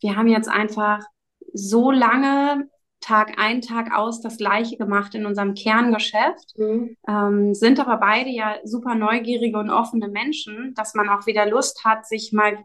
[0.00, 1.00] wir haben jetzt einfach
[1.52, 2.68] so lange
[3.00, 6.96] Tag ein, Tag aus das Gleiche gemacht in unserem Kerngeschäft, mhm.
[7.08, 11.84] ähm, sind aber beide ja super neugierige und offene Menschen, dass man auch wieder Lust
[11.84, 12.58] hat, sich mal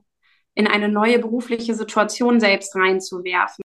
[0.56, 3.62] in eine neue berufliche Situation selbst reinzuwerfen.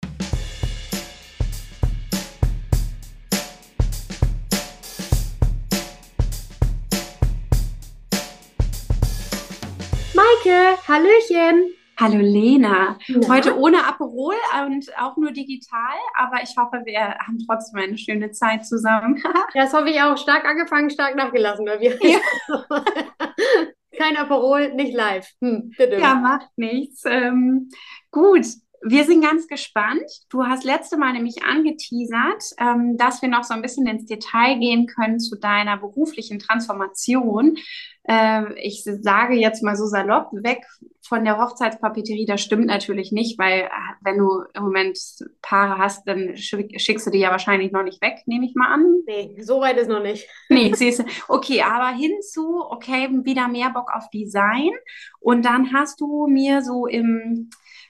[10.13, 11.82] Maike, Hallöchen!
[11.99, 13.27] Hallo Lena, ja.
[13.27, 14.35] heute ohne Aperol
[14.65, 19.21] und auch nur digital, aber ich hoffe, wir haben trotzdem eine schöne Zeit zusammen.
[19.53, 20.17] ja, das hoffe ich auch.
[20.17, 21.97] Stark angefangen, stark nachgelassen bei mir.
[22.01, 22.19] Ja.
[23.97, 25.29] Kein Aperol, nicht live.
[25.39, 27.03] Hm, ja, macht nichts.
[27.05, 27.69] Ähm,
[28.09, 28.45] gut,
[28.85, 30.09] wir sind ganz gespannt.
[30.29, 34.57] Du hast letzte Mal nämlich angeteasert, ähm, dass wir noch so ein bisschen ins Detail
[34.59, 37.57] gehen können zu deiner beruflichen Transformation.
[38.03, 40.65] Äh, ich sage jetzt mal so salopp, weg
[41.01, 43.69] von der Hochzeitspapeterie, das stimmt natürlich nicht, weil äh,
[44.01, 44.97] wenn du im Moment
[45.41, 49.01] Paare hast, dann schickst du die ja wahrscheinlich noch nicht weg, nehme ich mal an.
[49.05, 50.27] Nee, so weit ist noch nicht.
[50.49, 51.03] Nee, siehst du.
[51.27, 54.71] Okay, aber hinzu, okay, wieder mehr Bock auf Design.
[55.19, 57.49] Und dann hast du mir so im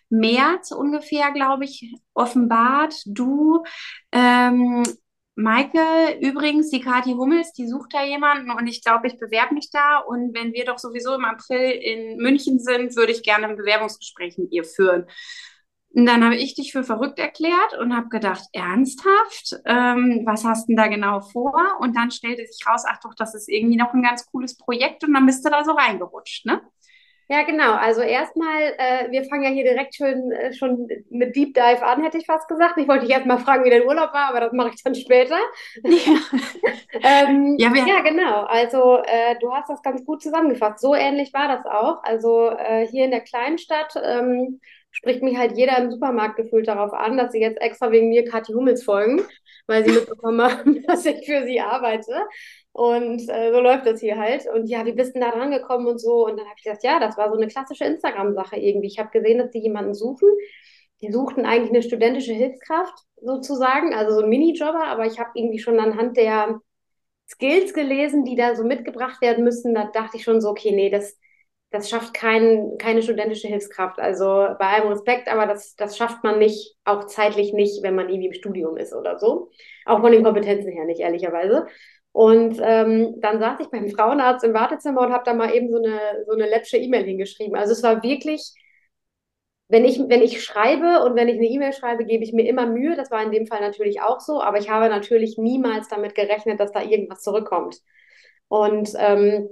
[0.10, 2.96] März ungefähr, glaube ich, offenbart.
[3.06, 3.64] Du,
[4.12, 4.84] ähm,
[5.36, 9.72] Maike, übrigens, die Kathi Hummels, die sucht da jemanden und ich glaube, ich bewerbe mich
[9.72, 9.98] da.
[10.00, 14.38] Und wenn wir doch sowieso im April in München sind, würde ich gerne ein Bewerbungsgespräch
[14.38, 15.08] mit ihr führen.
[15.96, 19.56] Und dann habe ich dich für verrückt erklärt und habe gedacht, ernsthaft?
[19.66, 21.78] Ähm, was hast du denn da genau vor?
[21.80, 25.04] Und dann stellte sich raus, ach doch, das ist irgendwie noch ein ganz cooles Projekt
[25.04, 26.62] und dann bist du da so reingerutscht, ne?
[27.30, 27.74] Ja, genau.
[27.74, 32.04] Also erstmal, äh, wir fangen ja hier direkt schön äh, schon mit Deep Dive an,
[32.04, 32.78] hätte ich fast gesagt.
[32.78, 35.38] Ich wollte dich erstmal fragen, wie dein Urlaub war, aber das mache ich dann später.
[35.84, 36.18] Ja,
[37.04, 38.44] ähm, ja, ja, genau.
[38.44, 40.80] Also äh, du hast das ganz gut zusammengefasst.
[40.80, 42.04] So ähnlich war das auch.
[42.04, 44.60] Also äh, hier in der Kleinstadt ähm,
[44.92, 48.26] spricht mich halt jeder im Supermarkt gefühlt darauf an, dass sie jetzt extra wegen mir
[48.26, 49.22] Kathi Hummels folgen,
[49.68, 52.14] weil sie mitbekommen haben, dass ich für sie arbeite.
[52.74, 54.48] Und äh, so läuft das hier halt.
[54.48, 56.26] Und ja, wie bist du da dran gekommen und so?
[56.26, 58.88] Und dann habe ich gesagt, ja, das war so eine klassische Instagram-Sache irgendwie.
[58.88, 60.28] Ich habe gesehen, dass die jemanden suchen.
[61.02, 65.60] Die suchten eigentlich eine studentische Hilfskraft sozusagen, also so ein Minijobber, aber ich habe irgendwie
[65.60, 66.62] schon anhand der
[67.30, 69.76] Skills gelesen, die da so mitgebracht werden müssen.
[69.76, 71.18] Da dachte ich schon so, okay, nee, das,
[71.72, 74.00] das schafft kein, keine studentische Hilfskraft.
[74.00, 74.26] Also
[74.60, 78.28] bei allem Respekt, aber das, das schafft man nicht, auch zeitlich nicht, wenn man irgendwie
[78.28, 79.52] im Studium ist oder so.
[79.86, 81.68] Auch von den Kompetenzen her nicht, ehrlicherweise.
[82.14, 85.78] Und ähm, dann saß ich beim Frauenarzt im Wartezimmer und habe da mal eben so
[85.78, 87.56] eine, so eine letzte E-Mail hingeschrieben.
[87.58, 88.54] Also es war wirklich,
[89.68, 92.68] wenn ich, wenn ich schreibe und wenn ich eine E-Mail schreibe, gebe ich mir immer
[92.68, 92.96] Mühe.
[92.96, 96.60] Das war in dem Fall natürlich auch so, aber ich habe natürlich niemals damit gerechnet,
[96.60, 97.80] dass da irgendwas zurückkommt.
[98.48, 99.50] Und ähm,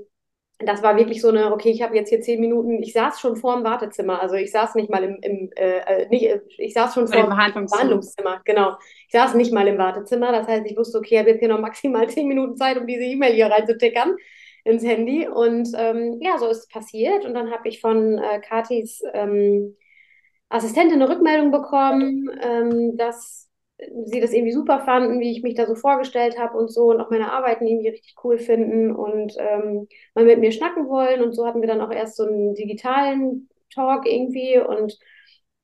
[0.66, 3.36] das war wirklich so eine, okay, ich habe jetzt hier zehn Minuten, ich saß schon
[3.36, 6.74] vor dem Wartezimmer, also ich saß nicht mal im, im äh, äh nicht, äh, ich
[6.74, 7.84] saß schon vor dem Behandlungszimmer.
[7.84, 8.78] Behandlungszimmer, genau.
[9.08, 11.50] Ich saß nicht mal im Wartezimmer, das heißt, ich wusste, okay, ich habe jetzt hier
[11.50, 14.16] noch maximal zehn Minuten Zeit, um diese E-Mail hier reinzutickern
[14.64, 18.40] ins Handy und ähm, ja, so ist es passiert und dann habe ich von äh,
[18.40, 19.76] Katis ähm,
[20.50, 23.51] Assistentin eine Rückmeldung bekommen, ähm, dass
[24.06, 27.02] sie das irgendwie super fanden, wie ich mich da so vorgestellt habe und so und
[27.02, 31.22] auch meine Arbeiten irgendwie richtig cool finden und ähm, mal mit mir schnacken wollen.
[31.22, 34.98] Und so hatten wir dann auch erst so einen digitalen Talk irgendwie und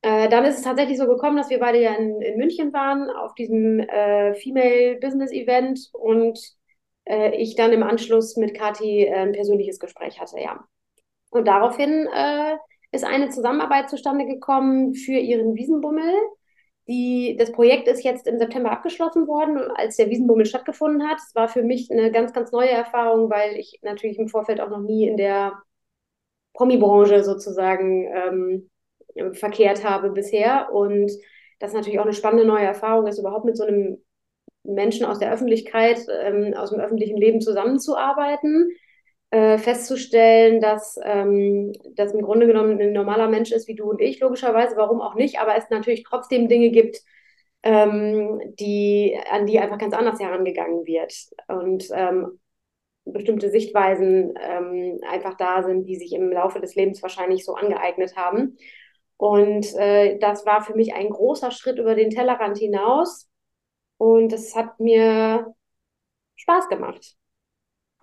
[0.02, 3.10] äh, dann ist es tatsächlich so gekommen, dass wir beide ja in, in München waren
[3.10, 6.40] auf diesem äh, Female Business Event und
[7.06, 10.66] äh, ich dann im Anschluss mit Kathi äh, ein persönliches Gespräch hatte, ja.
[11.30, 12.56] Und daraufhin äh,
[12.92, 16.14] ist eine Zusammenarbeit zustande gekommen für ihren Wiesenbummel
[16.88, 21.18] die, das Projekt ist jetzt im September abgeschlossen worden, als der Wiesenbummel stattgefunden hat.
[21.18, 24.70] Es war für mich eine ganz, ganz neue Erfahrung, weil ich natürlich im Vorfeld auch
[24.70, 25.62] noch nie in der
[26.54, 30.72] Promi-Branche sozusagen ähm, verkehrt habe bisher.
[30.72, 31.12] Und
[31.60, 34.04] das natürlich auch eine spannende neue Erfahrung ist, überhaupt mit so einem
[34.64, 38.72] Menschen aus der Öffentlichkeit, ähm, aus dem öffentlichen Leben zusammenzuarbeiten
[39.32, 44.02] äh, festzustellen, dass ähm, das im Grunde genommen ein normaler Mensch ist wie du und
[44.02, 46.98] ich, logischerweise, warum auch nicht, aber es natürlich trotzdem Dinge gibt,
[47.64, 51.14] ähm, die, an die einfach ganz anders herangegangen wird.
[51.48, 52.40] Und ähm,
[53.06, 58.16] bestimmte Sichtweisen ähm, einfach da sind, die sich im Laufe des Lebens wahrscheinlich so angeeignet
[58.16, 58.58] haben.
[59.18, 63.30] Und äh, das war für mich ein großer Schritt über den Tellerrand hinaus.
[63.98, 65.54] Und es hat mir
[66.36, 67.18] Spaß gemacht.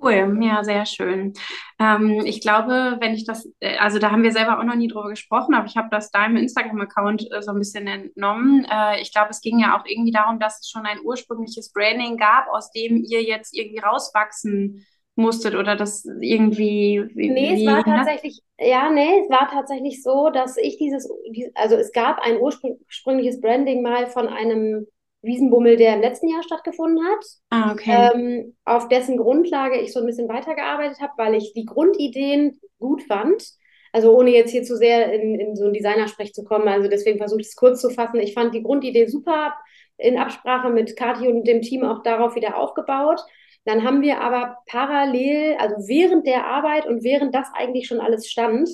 [0.01, 1.33] Cool, ja, sehr schön.
[1.79, 4.89] Ähm, ich glaube, wenn ich das, äh, also da haben wir selber auch noch nie
[4.89, 8.67] drüber gesprochen, aber ich habe das deinem Instagram-Account äh, so ein bisschen entnommen.
[8.71, 12.17] Äh, ich glaube, es ging ja auch irgendwie darum, dass es schon ein ursprüngliches Branding
[12.17, 14.85] gab, aus dem ihr jetzt irgendwie rauswachsen
[15.17, 17.05] musstet oder das irgendwie.
[17.15, 21.09] Wie, nee, es war tatsächlich, ja, nee, es war tatsächlich so, dass ich dieses,
[21.55, 24.87] also es gab ein ursprüngliches Branding mal von einem
[25.25, 27.25] Wiesenbummel, der im letzten Jahr stattgefunden hat.
[27.51, 28.11] Ah, okay.
[28.15, 33.03] Ähm, auf dessen Grundlage ich so ein bisschen weitergearbeitet habe, weil ich die Grundideen gut
[33.03, 33.45] fand.
[33.93, 36.69] Also ohne jetzt hier zu sehr in, in so ein Designersprech zu kommen.
[36.69, 38.19] Also deswegen versuche ich es kurz zu fassen.
[38.19, 39.55] Ich fand die Grundidee super,
[39.97, 43.21] in Absprache mit Kathi und dem Team auch darauf wieder aufgebaut.
[43.65, 48.29] Dann haben wir aber parallel, also während der Arbeit und während das eigentlich schon alles
[48.29, 48.69] stand,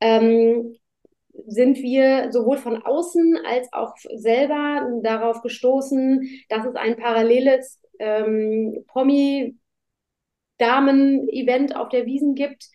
[0.00, 0.76] ähm,
[1.46, 8.84] sind wir sowohl von außen als auch selber darauf gestoßen, dass es ein paralleles ähm,
[8.88, 12.68] Promi-Damen-Event auf der Wiesen gibt,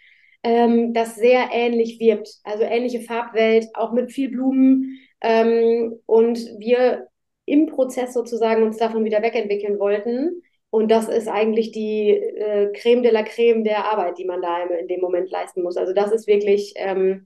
[0.43, 2.29] ähm, das sehr ähnlich wirbt.
[2.43, 4.99] Also ähnliche Farbwelt, auch mit viel Blumen.
[5.21, 7.07] Ähm, und wir
[7.45, 10.41] im Prozess sozusagen uns davon wieder wegentwickeln wollten.
[10.71, 14.63] Und das ist eigentlich die äh, Creme de la Creme der Arbeit, die man da
[14.63, 15.77] in, dem Moment leisten muss.
[15.77, 17.25] Also das ist wirklich ähm,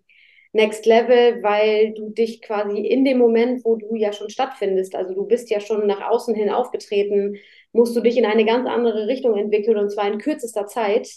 [0.55, 5.15] Next Level, weil du dich quasi in dem Moment, wo du ja schon stattfindest, also
[5.15, 7.37] du bist ja schon nach außen hin aufgetreten,
[7.71, 11.09] musst du dich in eine ganz andere Richtung entwickeln und zwar in kürzester Zeit,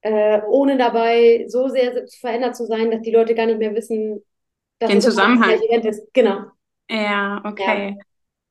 [0.00, 4.24] äh, ohne dabei so sehr verändert zu sein, dass die Leute gar nicht mehr wissen,
[4.78, 6.02] dass den Zusammenhang ist.
[6.14, 6.44] Genau.
[6.90, 7.96] Ja, okay.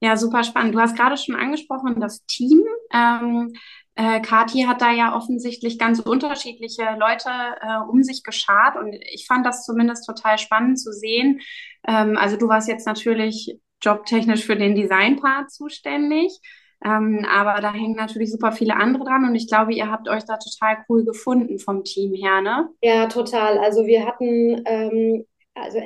[0.01, 0.09] Ja.
[0.09, 0.17] ja.
[0.17, 0.75] super spannend.
[0.75, 2.63] Du hast gerade schon angesprochen, das Team.
[2.93, 3.53] Ähm,
[3.95, 7.29] äh, Kathi hat da ja offensichtlich ganz unterschiedliche Leute
[7.61, 11.41] äh, um sich geschart und ich fand das zumindest total spannend zu sehen.
[11.87, 16.39] Ähm, also du warst jetzt natürlich jobtechnisch für den Designpart zuständig.
[16.85, 20.25] Ähm, aber da hängen natürlich super viele andere dran und ich glaube, ihr habt euch
[20.25, 22.67] da total cool gefunden vom Team her, ne?
[22.81, 23.57] Ja, total.
[23.59, 25.25] Also wir hatten ähm,
[25.55, 25.79] also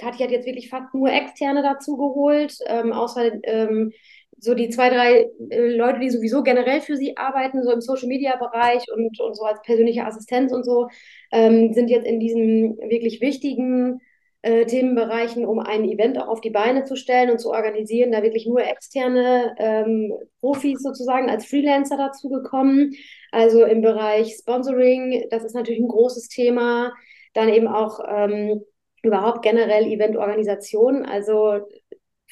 [0.00, 3.92] Kathi hat jetzt wirklich fast nur Externe dazu geholt, ähm, außer ähm,
[4.40, 8.84] so die zwei, drei äh, Leute, die sowieso generell für sie arbeiten, so im Social-Media-Bereich
[8.94, 10.88] und, und so als persönliche Assistenz und so,
[11.32, 14.00] ähm, sind jetzt in diesen wirklich wichtigen
[14.42, 18.22] äh, Themenbereichen, um ein Event auch auf die Beine zu stellen und zu organisieren, da
[18.22, 22.94] wirklich nur externe ähm, Profis sozusagen als Freelancer dazugekommen.
[23.32, 26.92] Also im Bereich Sponsoring, das ist natürlich ein großes Thema.
[27.34, 28.62] Dann eben auch ähm,
[29.02, 31.04] überhaupt generell Eventorganisation.
[31.04, 31.60] Also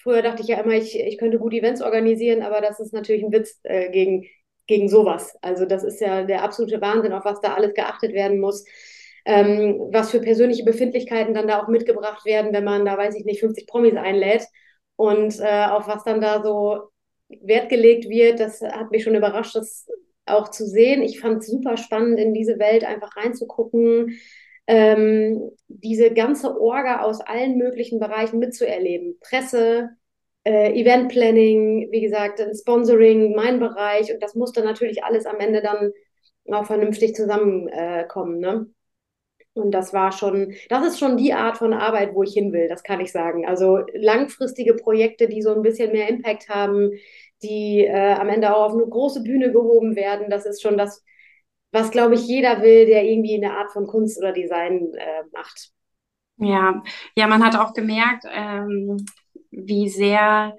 [0.06, 3.24] früher dachte ich ja immer, ich, ich könnte gut Events organisieren, aber das ist natürlich
[3.24, 4.24] ein Witz äh, gegen,
[4.68, 5.36] gegen sowas.
[5.42, 8.64] Also das ist ja der absolute Wahnsinn, auf was da alles geachtet werden muss.
[9.24, 13.24] Ähm, was für persönliche Befindlichkeiten dann da auch mitgebracht werden, wenn man da, weiß ich
[13.24, 14.44] nicht, 50 Promis einlädt
[14.94, 16.90] und äh, auf was dann da so
[17.28, 19.88] Wert gelegt wird, das hat mich schon überrascht, das
[20.24, 21.02] auch zu sehen.
[21.02, 24.16] Ich fand es super spannend, in diese Welt einfach reinzugucken,
[24.66, 29.18] ähm, diese ganze Orga aus allen möglichen Bereichen mitzuerleben.
[29.20, 29.90] Presse,
[30.44, 34.12] äh, Event Planning, wie gesagt, Sponsoring, mein Bereich.
[34.12, 35.92] Und das muss dann natürlich alles am Ende dann
[36.52, 38.42] auch vernünftig zusammenkommen.
[38.42, 38.66] Äh, ne?
[39.56, 42.68] Und das war schon, das ist schon die Art von Arbeit, wo ich hin will,
[42.68, 43.46] das kann ich sagen.
[43.46, 46.90] Also langfristige Projekte, die so ein bisschen mehr Impact haben,
[47.42, 51.02] die äh, am Ende auch auf eine große Bühne gehoben werden, das ist schon das,
[51.76, 55.70] was, glaube ich, jeder will, der irgendwie eine Art von Kunst oder Design äh, macht.
[56.38, 56.82] Ja,
[57.16, 59.04] ja, man hat auch gemerkt, ähm,
[59.50, 60.56] wie sehr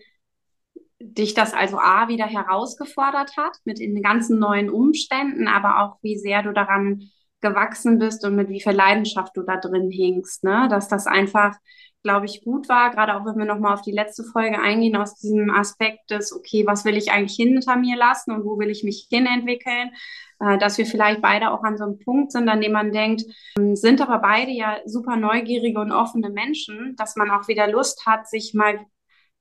[1.00, 6.18] dich das also A wieder herausgefordert hat mit den ganzen neuen Umständen, aber auch wie
[6.18, 7.02] sehr du daran
[7.42, 10.68] gewachsen bist und mit wie viel Leidenschaft du da drin hingst, ne?
[10.70, 11.56] Dass das einfach,
[12.04, 15.16] glaube ich, gut war, gerade auch wenn wir nochmal auf die letzte Folge eingehen, aus
[15.16, 18.84] diesem Aspekt des, okay, was will ich eigentlich hinter mir lassen und wo will ich
[18.84, 19.92] mich hinentwickeln,
[20.40, 23.24] äh, dass wir vielleicht beide auch an so einem Punkt sind, an dem man denkt,
[23.58, 28.06] ähm, sind aber beide ja super neugierige und offene Menschen, dass man auch wieder Lust
[28.06, 28.80] hat, sich mal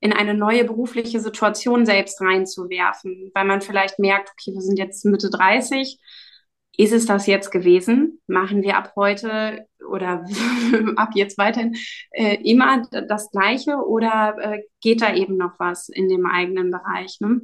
[0.00, 5.05] in eine neue berufliche Situation selbst reinzuwerfen, weil man vielleicht merkt, okay, wir sind jetzt
[5.05, 5.99] Mitte 30,
[6.79, 8.21] ist es das jetzt gewesen?
[8.26, 10.25] Machen wir ab heute oder
[10.97, 11.75] ab jetzt weiterhin
[12.11, 17.19] äh, immer das Gleiche oder äh, geht da eben noch was in dem eigenen Bereich?
[17.21, 17.41] Ne?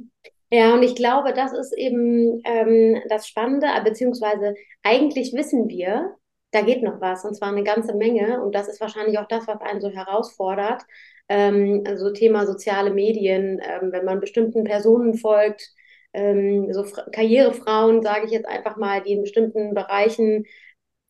[0.53, 6.15] Ja, und ich glaube, das ist eben ähm, das Spannende, beziehungsweise eigentlich wissen wir,
[6.51, 9.47] da geht noch was und zwar eine ganze Menge und das ist wahrscheinlich auch das,
[9.47, 10.83] was einen so herausfordert.
[11.27, 15.71] Ähm, also Thema soziale Medien, ähm, wenn man bestimmten Personen folgt,
[16.13, 20.45] ähm, so Karrierefrauen, sage ich jetzt einfach mal, die in bestimmten Bereichen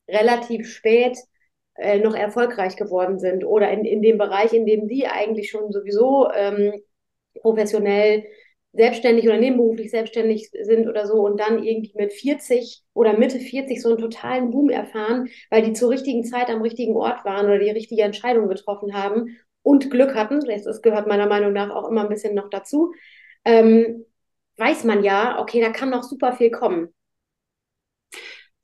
[0.08, 1.18] relativ spät
[1.76, 5.72] äh, noch erfolgreich geworden sind oder in, in dem Bereich, in dem sie eigentlich schon
[5.74, 6.82] sowieso ähm,
[7.42, 8.24] professionell
[8.74, 13.82] selbstständig oder nebenberuflich selbstständig sind oder so und dann irgendwie mit 40 oder Mitte 40
[13.82, 17.60] so einen totalen Boom erfahren, weil die zur richtigen Zeit am richtigen Ort waren oder
[17.60, 20.40] die richtige Entscheidung getroffen haben und Glück hatten.
[20.42, 22.94] Das gehört meiner Meinung nach auch immer ein bisschen noch dazu.
[23.46, 24.06] Ähm,
[24.58, 26.94] weiß man ja, okay, da kann noch super viel kommen.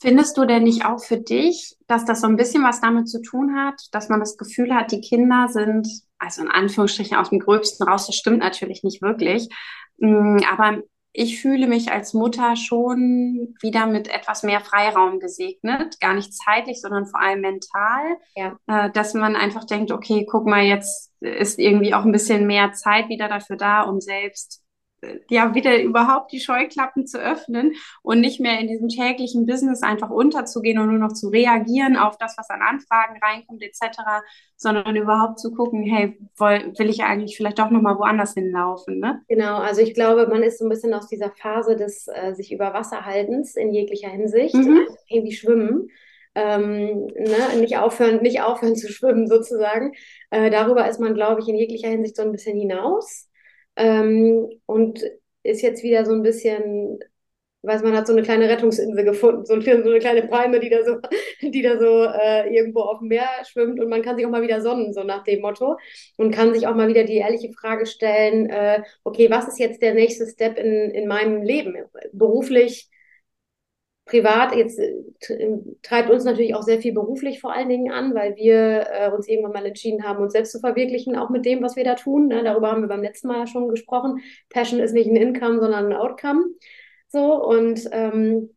[0.01, 3.21] Findest du denn nicht auch für dich, dass das so ein bisschen was damit zu
[3.21, 5.87] tun hat, dass man das Gefühl hat, die Kinder sind,
[6.19, 9.49] also in Anführungsstrichen aus dem Gröbsten raus, das stimmt natürlich nicht wirklich,
[9.97, 16.13] mm, aber ich fühle mich als Mutter schon wieder mit etwas mehr Freiraum gesegnet, gar
[16.13, 18.57] nicht zeitlich, sondern vor allem mental, ja.
[18.67, 22.73] äh, dass man einfach denkt, okay, guck mal, jetzt ist irgendwie auch ein bisschen mehr
[22.73, 24.63] Zeit wieder dafür da, um selbst
[25.29, 30.09] ja wieder überhaupt die Scheuklappen zu öffnen und nicht mehr in diesem täglichen Business einfach
[30.09, 33.99] unterzugehen und nur noch zu reagieren auf das, was an Anfragen reinkommt etc.,
[34.55, 39.21] sondern überhaupt zu gucken, hey, will, will ich eigentlich vielleicht doch nochmal woanders hinlaufen, ne?
[39.27, 42.51] Genau, also ich glaube, man ist so ein bisschen aus dieser Phase des äh, sich
[42.51, 44.87] über Wasser haltens in jeglicher Hinsicht, mhm.
[45.07, 45.89] irgendwie schwimmen.
[46.35, 49.93] Ähm, ne, nicht aufhören, nicht aufhören zu schwimmen sozusagen.
[50.29, 53.28] Äh, darüber ist man, glaube ich, in jeglicher Hinsicht so ein bisschen hinaus.
[53.79, 55.03] Ähm, und
[55.43, 56.99] ist jetzt wieder so ein bisschen,
[57.61, 60.83] weiß man hat so eine kleine Rettungsinsel gefunden, so, so eine kleine Palme, die da
[60.83, 60.97] so,
[61.41, 64.41] die da so äh, irgendwo auf dem Meer schwimmt und man kann sich auch mal
[64.41, 65.77] wieder sonnen, so nach dem Motto.
[66.17, 69.81] Und kann sich auch mal wieder die ehrliche Frage stellen, äh, okay, was ist jetzt
[69.81, 71.75] der nächste Step in, in meinem Leben?
[72.11, 72.89] Beruflich,
[74.09, 74.95] privat, jetzt äh,
[75.83, 79.27] treibt uns natürlich auch sehr viel beruflich vor allen Dingen an, weil wir äh, uns
[79.27, 82.27] irgendwann mal entschieden haben, uns selbst zu verwirklichen, auch mit dem, was wir da tun.
[82.27, 82.43] Ne?
[82.43, 84.21] Darüber haben wir beim letzten Mal schon gesprochen.
[84.49, 86.45] Passion ist nicht ein Income, sondern ein Outcome.
[87.07, 88.55] So, und ähm,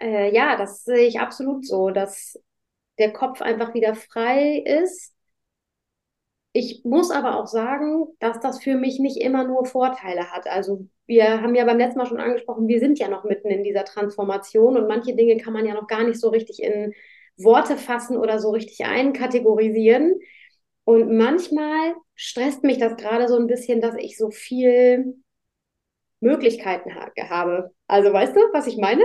[0.00, 2.38] äh, ja, das sehe ich absolut so, dass
[2.98, 5.14] der Kopf einfach wieder frei ist.
[6.52, 10.46] Ich muss aber auch sagen, dass das für mich nicht immer nur Vorteile hat.
[10.46, 13.64] Also wir haben ja beim letzten Mal schon angesprochen, wir sind ja noch mitten in
[13.64, 16.94] dieser Transformation und manche Dinge kann man ja noch gar nicht so richtig in
[17.38, 20.20] Worte fassen oder so richtig einkategorisieren.
[20.84, 25.16] Und manchmal stresst mich das gerade so ein bisschen, dass ich so viel
[26.20, 27.70] Möglichkeiten ha habe.
[27.86, 29.04] Also weißt du, was ich meine?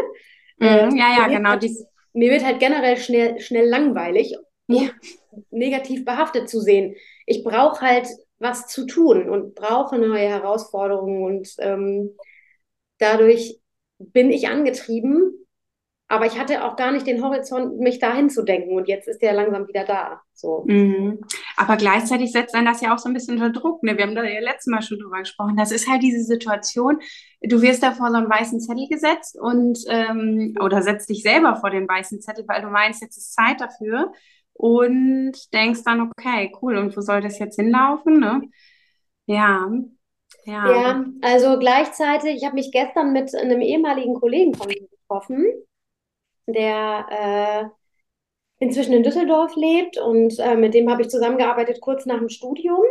[0.57, 1.51] Mhm, äh, ja, ja, genau.
[1.51, 1.65] Halt,
[2.13, 4.35] mir wird halt generell schnell, schnell langweilig,
[4.67, 4.89] ja.
[5.51, 6.95] negativ behaftet zu sehen.
[7.25, 8.07] Ich brauche halt
[8.43, 12.11] was zu tun und brauche neue Herausforderungen und ähm,
[12.99, 13.59] dadurch
[13.97, 15.43] bin ich angetrieben,
[16.13, 19.23] aber ich hatte auch gar nicht den Horizont, mich dahin zu denken und jetzt ist
[19.23, 20.21] der langsam wieder da.
[20.33, 20.63] So.
[20.67, 21.21] Mhm.
[21.57, 23.81] Aber gleichzeitig setzt dann das ja auch so ein bisschen unter Druck.
[23.81, 23.97] Ne?
[23.97, 25.55] Wir haben da ja letztes Mal schon drüber gesprochen.
[25.57, 26.99] Das ist halt diese Situation,
[27.41, 31.55] du wirst da vor so einen weißen Zettel gesetzt und ähm, oder setzt dich selber
[31.55, 34.11] vor den weißen Zettel, weil du meinst, jetzt ist Zeit dafür
[34.53, 38.19] und denkst dann, okay, cool, und wo soll das jetzt hinlaufen?
[38.19, 38.41] Ne?
[39.25, 39.69] Ja.
[40.45, 40.71] Ja.
[40.71, 45.45] ja, also gleichzeitig, ich habe mich gestern mit einem ehemaligen Kollegen von mir getroffen,
[46.47, 52.19] der äh, inzwischen in Düsseldorf lebt und äh, mit dem habe ich zusammengearbeitet kurz nach
[52.19, 52.83] dem Studium.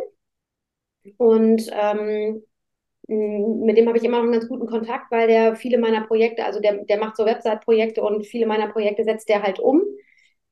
[1.19, 2.43] Und ähm,
[3.09, 6.45] mit dem habe ich immer noch einen ganz guten Kontakt, weil der viele meiner Projekte,
[6.45, 9.83] also der, der macht so Website-Projekte und viele meiner Projekte setzt der halt um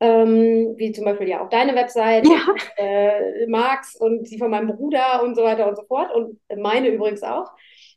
[0.00, 2.54] ähm, wie zum Beispiel ja auch deine Website, ja.
[2.76, 6.88] äh, Marx und die von meinem Bruder und so weiter und so fort und meine
[6.88, 7.50] übrigens auch,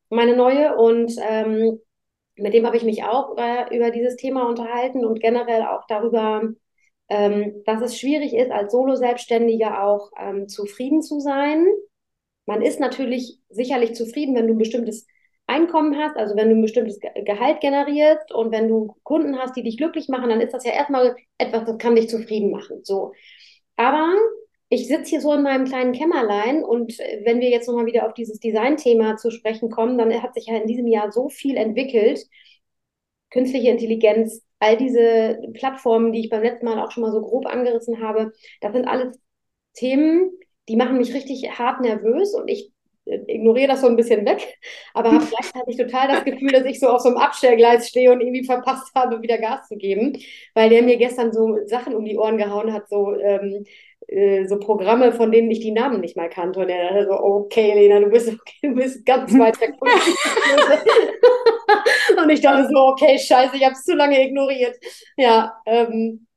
[0.10, 1.80] meine neue und ähm,
[2.36, 6.44] mit dem habe ich mich auch äh, über dieses Thema unterhalten und generell auch darüber,
[7.10, 11.66] ähm, dass es schwierig ist, als Solo-Selbstständiger auch ähm, zufrieden zu sein.
[12.46, 15.06] Man ist natürlich sicherlich zufrieden, wenn du ein bestimmtes
[15.54, 19.64] Einkommen hast, also wenn du ein bestimmtes Gehalt generierst und wenn du Kunden hast, die
[19.64, 22.84] dich glücklich machen, dann ist das ja erstmal etwas, das kann dich zufrieden machen.
[22.84, 23.14] So.
[23.76, 24.16] Aber
[24.70, 28.16] ich sitze hier so in meinem kleinen Kämmerlein und wenn wir jetzt nochmal wieder auf
[28.16, 32.26] dieses Design-Thema zu sprechen kommen, dann hat sich ja in diesem Jahr so viel entwickelt.
[33.30, 37.46] Künstliche Intelligenz, all diese Plattformen, die ich beim letzten Mal auch schon mal so grob
[37.46, 38.32] angerissen habe,
[38.62, 39.20] das sind alles
[39.74, 40.32] Themen,
[40.68, 42.73] die machen mich richtig hart nervös und ich
[43.06, 44.60] ignoriere das so ein bisschen weg,
[44.94, 48.22] aber habe gleichzeitig total das Gefühl, dass ich so auf so einem Abstellgleis stehe und
[48.22, 50.18] irgendwie verpasst habe, wieder Gas zu geben,
[50.54, 53.66] weil der mir gestern so Sachen um die Ohren gehauen hat, so, ähm,
[54.08, 56.60] äh, so Programme, von denen ich die Namen nicht mal kannte.
[56.60, 59.74] Und er dachte so, okay, Lena, du bist, okay, du bist ganz weit weg.
[62.18, 64.78] und ich dachte so, okay, scheiße, ich habe es zu lange ignoriert.
[65.18, 66.28] Ja, ähm,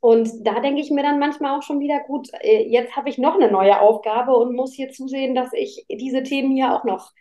[0.00, 3.18] und da denke ich mir dann manchmal auch schon wieder, gut, äh, jetzt habe ich
[3.18, 7.12] noch eine neue Aufgabe und muss hier zusehen, dass ich diese Themen hier auch noch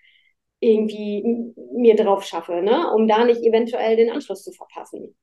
[0.60, 2.90] irgendwie mir drauf schaffe, ne?
[2.94, 5.16] um da nicht eventuell den Anschluss zu verpassen.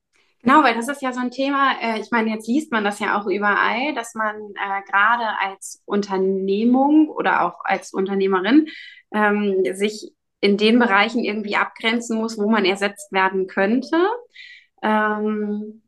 [0.42, 2.98] Genau, weil das ist ja so ein Thema, äh, ich meine, jetzt liest man das
[2.98, 8.68] ja auch überall, dass man äh, gerade als Unternehmung oder auch als Unternehmerin
[9.12, 13.96] ähm, sich in den Bereichen irgendwie abgrenzen muss, wo man ersetzt werden könnte.
[14.82, 15.82] Ähm,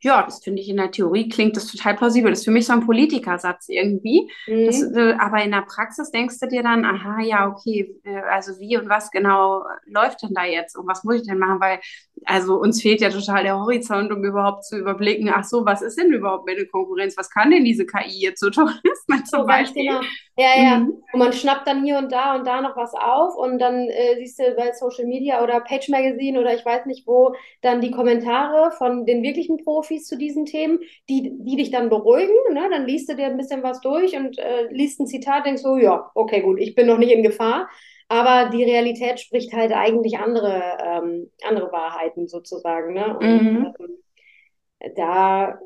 [0.00, 2.30] ja, das finde ich in der Theorie klingt das total plausibel.
[2.30, 4.30] Das ist für mich so ein Politikersatz irgendwie.
[4.46, 4.66] Mhm.
[4.66, 8.58] Das, äh, aber in der Praxis denkst du dir dann, aha, ja, okay, äh, also
[8.60, 11.60] wie und was genau läuft denn da jetzt und was muss ich denn machen?
[11.60, 11.80] Weil
[12.24, 15.98] also uns fehlt ja total der Horizont, um überhaupt zu überblicken, ach so, was ist
[15.98, 17.16] denn überhaupt meine Konkurrenz?
[17.16, 18.72] Was kann denn diese KI jetzt so toll
[19.30, 19.86] zum Beispiel?
[19.86, 20.00] Genau.
[20.36, 20.78] Ja, ja.
[20.78, 21.02] Mhm.
[21.12, 24.16] Und man schnappt dann hier und da und da noch was auf und dann äh,
[24.18, 27.90] siehst du bei Social Media oder Page Magazine oder ich weiß nicht wo dann die
[27.90, 32.34] Kommentare von den wirklichen Profis zu diesen Themen, die, die dich dann beruhigen.
[32.52, 32.68] Ne?
[32.70, 35.76] Dann liest du dir ein bisschen was durch und äh, liest ein Zitat, denkst so,
[35.76, 37.68] ja, okay, gut, ich bin noch nicht in Gefahr.
[38.08, 42.94] Aber die Realität spricht halt eigentlich andere, ähm, andere Wahrheiten sozusagen.
[42.94, 43.18] Ne?
[43.18, 43.74] Und mhm.
[43.78, 45.58] ähm, da,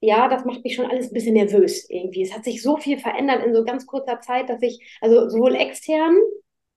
[0.00, 2.22] ja, das macht mich schon alles ein bisschen nervös irgendwie.
[2.22, 5.54] Es hat sich so viel verändert in so ganz kurzer Zeit, dass ich, also sowohl
[5.54, 6.16] extern,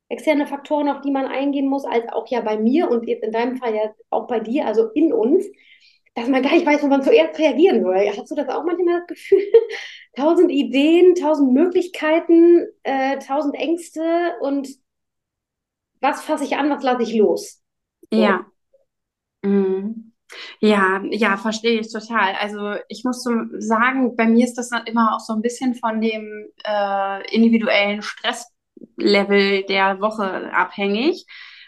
[0.09, 3.31] externe Faktoren, auf die man eingehen muss, als auch ja bei mir und jetzt in
[3.31, 5.45] deinem Fall ja auch bei dir, also in uns,
[6.15, 8.09] dass man gar nicht weiß, wo man zuerst reagieren soll.
[8.15, 9.43] Hast du das auch manchmal das Gefühl?
[10.15, 14.67] Tausend Ideen, tausend Möglichkeiten, äh, tausend Ängste und
[16.01, 17.61] was fasse ich an, was lasse ich los?
[18.11, 18.19] So.
[18.19, 18.45] Ja.
[19.43, 20.13] Mhm.
[20.59, 22.33] Ja, ja, verstehe ich total.
[22.39, 26.01] Also ich muss so sagen, bei mir ist das immer auch so ein bisschen von
[26.01, 31.25] dem äh, individuellen Stresslevel der Woche abhängig.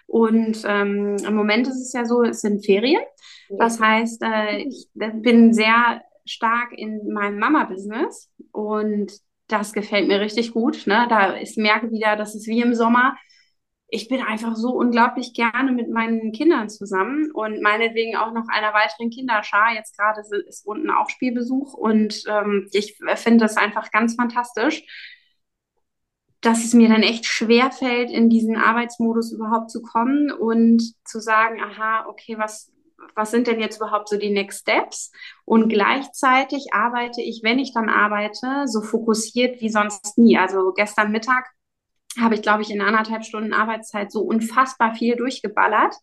[0.08, 3.01] Und ähm, im Moment ist es ja so, es sind Ferien.
[3.50, 9.12] Das heißt, äh, ich bin sehr stark in meinem Mama-Business und
[9.48, 10.88] das gefällt mir richtig gut.
[10.88, 11.07] Ne?
[11.10, 13.15] Da ich merke wieder, das ist wie im Sommer.
[13.89, 18.74] Ich bin einfach so unglaublich gerne mit meinen Kindern zusammen und meinetwegen auch noch einer
[18.74, 19.74] weiteren Kinderschar.
[19.74, 24.84] Jetzt gerade ist unten auch Spielbesuch und ähm, ich finde das einfach ganz fantastisch
[26.41, 31.19] dass es mir dann echt schwer fällt, in diesen Arbeitsmodus überhaupt zu kommen und zu
[31.19, 32.72] sagen, aha, okay, was,
[33.16, 35.12] was sind denn jetzt überhaupt so die Next Steps?
[35.46, 40.38] Und gleichzeitig arbeite ich, wenn ich dann arbeite, so fokussiert wie sonst nie.
[40.38, 41.46] Also gestern Mittag
[42.20, 45.96] habe ich, glaube ich, in anderthalb Stunden Arbeitszeit so unfassbar viel durchgeballert,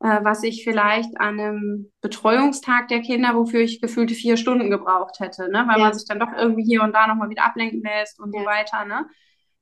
[0.00, 5.20] äh, was ich vielleicht an einem Betreuungstag der Kinder, wofür ich gefühlte vier Stunden gebraucht
[5.20, 5.64] hätte, ne?
[5.68, 5.84] weil ja.
[5.84, 8.40] man sich dann doch irgendwie hier und da nochmal wieder ablenken lässt und ja.
[8.40, 8.84] so weiter.
[8.84, 9.06] Ne?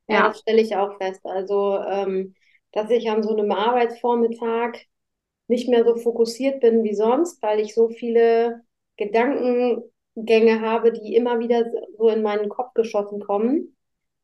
[0.09, 0.29] Ja, ja.
[0.29, 1.21] das stelle ich auch fest.
[1.25, 2.35] Also, ähm,
[2.73, 4.79] dass ich an so einem Arbeitsvormittag
[5.49, 8.63] nicht mehr so fokussiert bin wie sonst, weil ich so viele
[8.97, 11.65] Gedankengänge habe, die immer wieder
[11.99, 13.77] so in meinen Kopf geschossen kommen,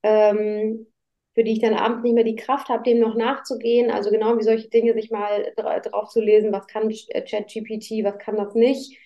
[0.03, 0.87] ähm,
[1.35, 3.91] für die ich dann abends nicht mehr die Kraft habe, dem noch nachzugehen.
[3.91, 8.37] Also genau wie solche Dinge, sich mal drauf zu lesen, was kann ChatGPT, was kann
[8.37, 8.99] das nicht.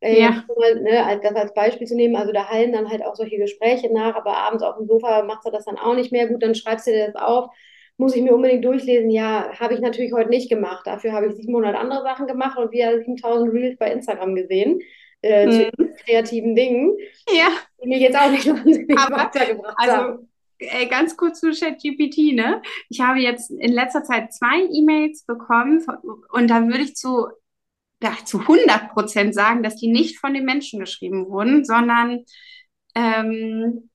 [0.00, 0.44] Äh, ja.
[0.80, 4.14] Ne, das als Beispiel zu nehmen, also da hallen dann halt auch solche Gespräche nach,
[4.14, 6.28] aber abends auf dem Sofa macht er das dann auch nicht mehr.
[6.28, 7.50] Gut, dann schreibst du dir das auf
[7.98, 9.10] muss ich mir unbedingt durchlesen.
[9.10, 10.86] Ja, habe ich natürlich heute nicht gemacht.
[10.86, 14.80] Dafür habe ich 700 andere Sachen gemacht und wieder 7000 Reels bei Instagram gesehen.
[15.20, 15.50] Äh, mhm.
[15.50, 16.96] zu kreativen Dingen.
[17.28, 17.48] Ja.
[17.82, 20.28] Die mich jetzt auch nicht wahnsinnig weitergebracht also, haben.
[20.60, 22.62] Ey, ganz kurz zu ChatGPT, ne?
[22.88, 25.96] Ich habe jetzt in letzter Zeit zwei E-Mails bekommen von,
[26.30, 27.28] und da würde ich zu,
[28.02, 32.24] ja, zu 100 Prozent sagen, dass die nicht von den Menschen geschrieben wurden, sondern
[32.94, 33.90] ähm,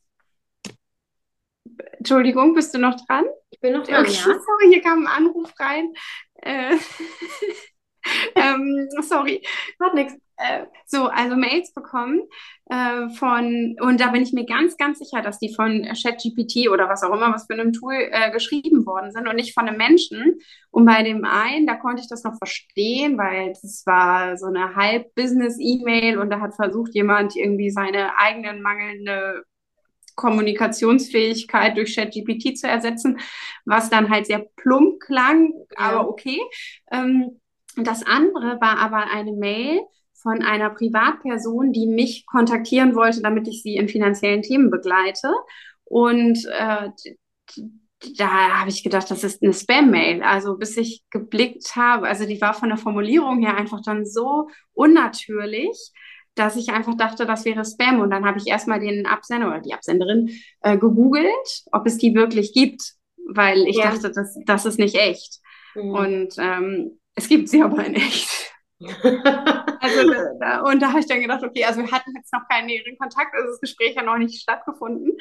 [2.03, 3.23] Entschuldigung, bist du noch dran?
[3.49, 4.23] Ich bin noch dran, okay, ja.
[4.23, 5.93] Sorry, hier kam ein Anruf rein.
[6.33, 6.75] Äh,
[8.35, 9.41] ähm, sorry.
[9.81, 10.13] Hat nichts.
[10.35, 12.23] Äh, so, also Mails bekommen
[12.65, 16.89] äh, von, und da bin ich mir ganz, ganz sicher, dass die von ChatGPT oder
[16.89, 19.77] was auch immer, was für einem Tool äh, geschrieben worden sind und nicht von einem
[19.77, 20.41] Menschen.
[20.71, 24.75] Und bei dem einen, da konnte ich das noch verstehen, weil das war so eine
[24.75, 29.45] Halb-Business-E-Mail und da hat versucht jemand irgendwie seine eigenen mangelnde
[30.15, 33.19] Kommunikationsfähigkeit durch ChatGPT zu ersetzen,
[33.65, 36.39] was dann halt sehr plump klang, aber okay.
[36.91, 37.39] Ähm,
[37.75, 39.79] das andere war aber eine Mail
[40.13, 45.33] von einer Privatperson, die mich kontaktieren wollte, damit ich sie in finanziellen Themen begleite.
[45.83, 46.89] Und äh,
[48.17, 50.23] da habe ich gedacht, das ist eine Spam-Mail.
[50.23, 54.49] Also bis ich geblickt habe, also die war von der Formulierung her einfach dann so
[54.73, 55.91] unnatürlich,
[56.35, 57.99] dass ich einfach dachte, das wäre Spam.
[57.99, 60.29] Und dann habe ich erstmal den Absender oder die Absenderin
[60.61, 62.93] äh, gegoogelt, ob es die wirklich gibt,
[63.27, 63.91] weil ich ja.
[63.91, 65.39] dachte, das, das ist nicht echt.
[65.75, 65.91] Mhm.
[65.91, 68.29] Und ähm, es gibt sie aber in echt.
[68.83, 72.65] also, da, und da habe ich dann gedacht, okay, also wir hatten jetzt noch keinen
[72.65, 75.13] näheren Kontakt, also das Gespräch hat noch nicht stattgefunden.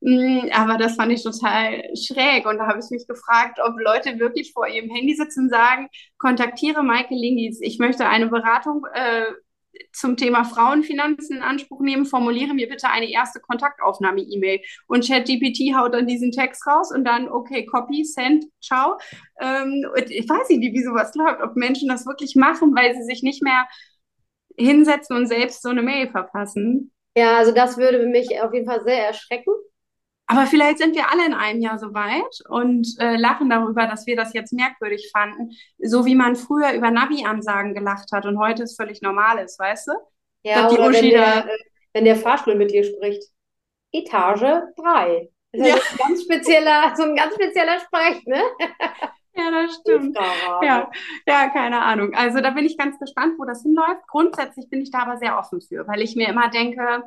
[0.00, 2.46] Mm, aber das fand ich total schräg.
[2.46, 5.88] Und da habe ich mich gefragt, ob Leute wirklich vor ihrem Handy sitzen und sagen,
[6.18, 9.32] kontaktiere Maike Lingis, ich möchte eine Beratung äh,
[9.92, 14.60] zum Thema Frauenfinanzen in Anspruch nehmen, formuliere mir bitte eine erste Kontaktaufnahme-E-Mail.
[14.86, 18.98] Und ChatGPT haut dann diesen Text raus und dann, okay, copy, send, ciao.
[19.40, 23.22] Ähm, ich weiß nicht, wie sowas läuft, ob Menschen das wirklich machen, weil sie sich
[23.22, 23.66] nicht mehr
[24.56, 26.92] hinsetzen und selbst so eine Mail verfassen.
[27.16, 29.52] Ja, also das würde mich auf jeden Fall sehr erschrecken.
[30.30, 34.06] Aber vielleicht sind wir alle in einem Jahr so weit und äh, lachen darüber, dass
[34.06, 35.52] wir das jetzt merkwürdig fanden.
[35.78, 39.88] So wie man früher über Navi-Ansagen gelacht hat und heute es völlig normal ist, weißt
[39.88, 39.92] du?
[40.42, 41.58] Ja, oder wenn der, äh,
[41.94, 43.24] wenn der Fahrstuhl mit dir spricht.
[43.90, 45.30] Etage 3.
[45.52, 45.74] Das ist ja.
[45.74, 48.42] ein ganz spezieller, so ein ganz spezieller Sprech, ne?
[49.34, 50.18] Ja, das stimmt.
[50.62, 50.90] Ja,
[51.26, 52.12] ja, keine Ahnung.
[52.14, 54.06] Also da bin ich ganz gespannt, wo das hinläuft.
[54.08, 57.04] Grundsätzlich bin ich da aber sehr offen für, weil ich mir immer denke,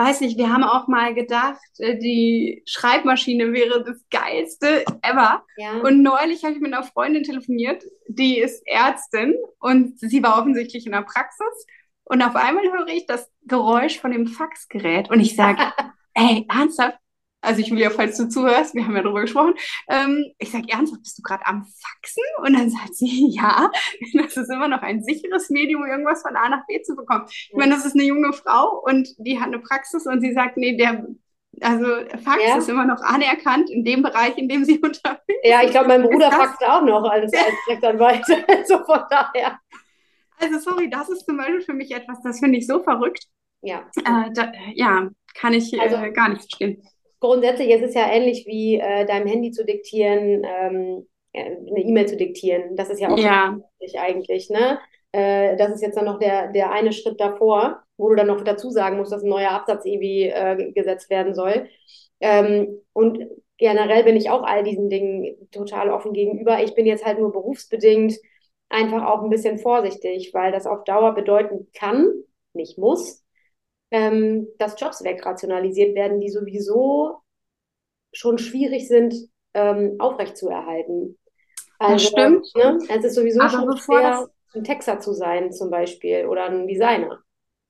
[0.00, 5.44] weiß nicht, wir haben auch mal gedacht, äh, die Schreibmaschine wäre das geilste ever.
[5.58, 5.78] Ja.
[5.82, 10.86] Und neulich habe ich mit einer Freundin telefoniert, die ist Ärztin und sie war offensichtlich
[10.86, 11.66] in der Praxis.
[12.04, 15.62] Und auf einmal höre ich das Geräusch von dem Faxgerät und ich sage,
[16.14, 16.98] ey, ernsthaft?
[17.42, 19.54] Also ich will ja, falls du zuhörst, wir haben ja darüber gesprochen,
[19.88, 22.22] ähm, ich sage, ernsthaft, bist du gerade am Faxen?
[22.44, 23.70] Und dann sagt sie, ja,
[24.14, 27.24] das ist immer noch ein sicheres Medium, irgendwas von A nach B zu bekommen.
[27.28, 30.56] Ich meine, das ist eine junge Frau und die hat eine Praxis und sie sagt,
[30.56, 31.06] nee, der
[31.62, 31.84] also
[32.22, 32.56] Fax ja.
[32.56, 35.50] ist immer noch anerkannt in dem Bereich, in dem sie unterwegs ist.
[35.50, 38.24] Ja, ich glaube, mein Bruder faxt auch noch als, als Rechtsanwalt.
[38.48, 39.58] also von daher.
[40.38, 43.24] Also sorry, das ist zum Beispiel für mich etwas, das finde ich so verrückt.
[43.62, 43.80] Ja.
[43.96, 46.82] Äh, da, ja, kann ich äh, also, äh, gar nicht verstehen
[47.20, 52.06] grundsätzlich ist es ja ähnlich wie äh, deinem Handy zu diktieren, ähm, äh, eine E-Mail
[52.06, 52.76] zu diktieren.
[52.76, 53.56] Das ist ja auch ja.
[53.98, 54.78] eigentlich, ne?
[55.12, 58.42] Äh, das ist jetzt dann noch der, der eine Schritt davor, wo du dann noch
[58.42, 61.68] dazu sagen musst, dass ein neuer Absatz irgendwie äh, gesetzt werden soll.
[62.20, 63.26] Ähm, und
[63.58, 66.62] generell bin ich auch all diesen Dingen total offen gegenüber.
[66.62, 68.14] Ich bin jetzt halt nur berufsbedingt
[68.68, 72.08] einfach auch ein bisschen vorsichtig, weil das auf Dauer bedeuten kann,
[72.54, 73.19] nicht muss,
[73.90, 77.20] ähm, dass Jobs wegrationalisiert werden, die sowieso
[78.12, 79.14] schon schwierig sind,
[79.54, 81.18] ähm, aufrechtzuerhalten.
[81.78, 82.46] Also, das stimmt.
[82.54, 86.66] Ne, es ist sowieso Aber schon schwer, ein Texter zu sein zum Beispiel oder ein
[86.66, 87.20] Designer.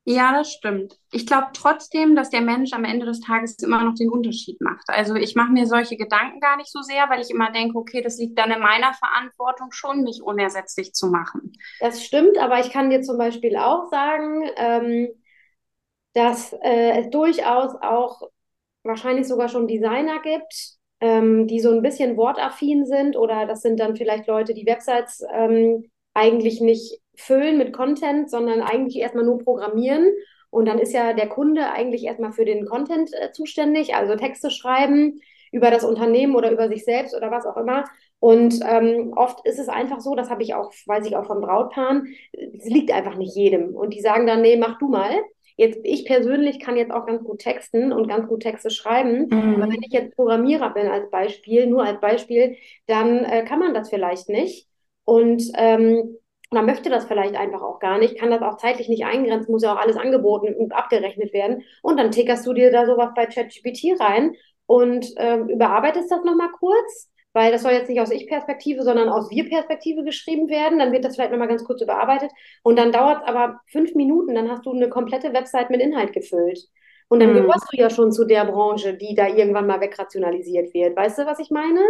[0.04, 0.98] Ja, das stimmt.
[1.12, 4.84] Ich glaube trotzdem, dass der Mensch am Ende des Tages immer noch den Unterschied macht.
[4.88, 8.00] Also ich mache mir solche Gedanken gar nicht so sehr, weil ich immer denke, okay,
[8.02, 11.52] das liegt dann in meiner Verantwortung schon, mich unersetzlich zu machen.
[11.80, 15.08] Das stimmt, aber ich kann dir zum Beispiel auch sagen, ähm,
[16.12, 18.22] dass äh, es durchaus auch
[18.82, 23.80] wahrscheinlich sogar schon Designer gibt, ähm, die so ein bisschen wortaffin sind oder das sind
[23.80, 29.38] dann vielleicht Leute, die Websites ähm, eigentlich nicht füllen mit Content, sondern eigentlich erstmal nur
[29.38, 30.06] programmieren.
[30.50, 34.50] Und dann ist ja der Kunde eigentlich erstmal für den Content äh, zuständig, also Texte
[34.50, 35.20] schreiben
[35.52, 37.84] über das Unternehmen oder über sich selbst oder was auch immer.
[38.18, 41.40] Und ähm, oft ist es einfach so, das habe ich auch, weiß ich auch von
[41.40, 43.74] Brautpaaren, es liegt einfach nicht jedem.
[43.74, 45.10] Und die sagen dann, nee, mach du mal.
[45.60, 49.26] Jetzt, ich persönlich kann jetzt auch ganz gut texten und ganz gut Texte schreiben.
[49.28, 49.56] Mhm.
[49.56, 53.74] Aber wenn ich jetzt Programmierer bin als Beispiel, nur als Beispiel, dann äh, kann man
[53.74, 54.68] das vielleicht nicht.
[55.04, 56.16] Und ähm,
[56.50, 59.62] man möchte das vielleicht einfach auch gar nicht, kann das auch zeitlich nicht eingrenzen, muss
[59.62, 61.62] ja auch alles angeboten und abgerechnet werden.
[61.82, 66.52] Und dann tickerst du dir da sowas bei ChatGPT rein und ähm, überarbeitest das nochmal
[66.58, 70.78] kurz weil das soll jetzt nicht aus Ich-Perspektive, sondern aus Wir-Perspektive geschrieben werden.
[70.78, 72.30] Dann wird das vielleicht nochmal ganz kurz überarbeitet
[72.62, 76.12] und dann dauert es aber fünf Minuten, dann hast du eine komplette Website mit Inhalt
[76.12, 76.60] gefüllt.
[77.08, 77.42] Und dann mhm.
[77.42, 80.96] gehörst du ja schon zu der Branche, die da irgendwann mal wegrationalisiert wird.
[80.96, 81.80] Weißt du, was ich meine?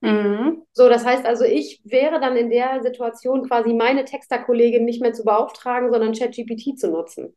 [0.00, 0.62] Mhm.
[0.72, 5.12] So, das heißt also, ich wäre dann in der Situation quasi meine Texterkollegin nicht mehr
[5.12, 7.36] zu beauftragen, sondern ChatGPT zu nutzen.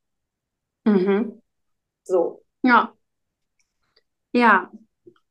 [0.85, 1.41] Mhm.
[2.03, 2.43] So.
[2.63, 2.93] Ja.
[4.31, 4.71] Ja,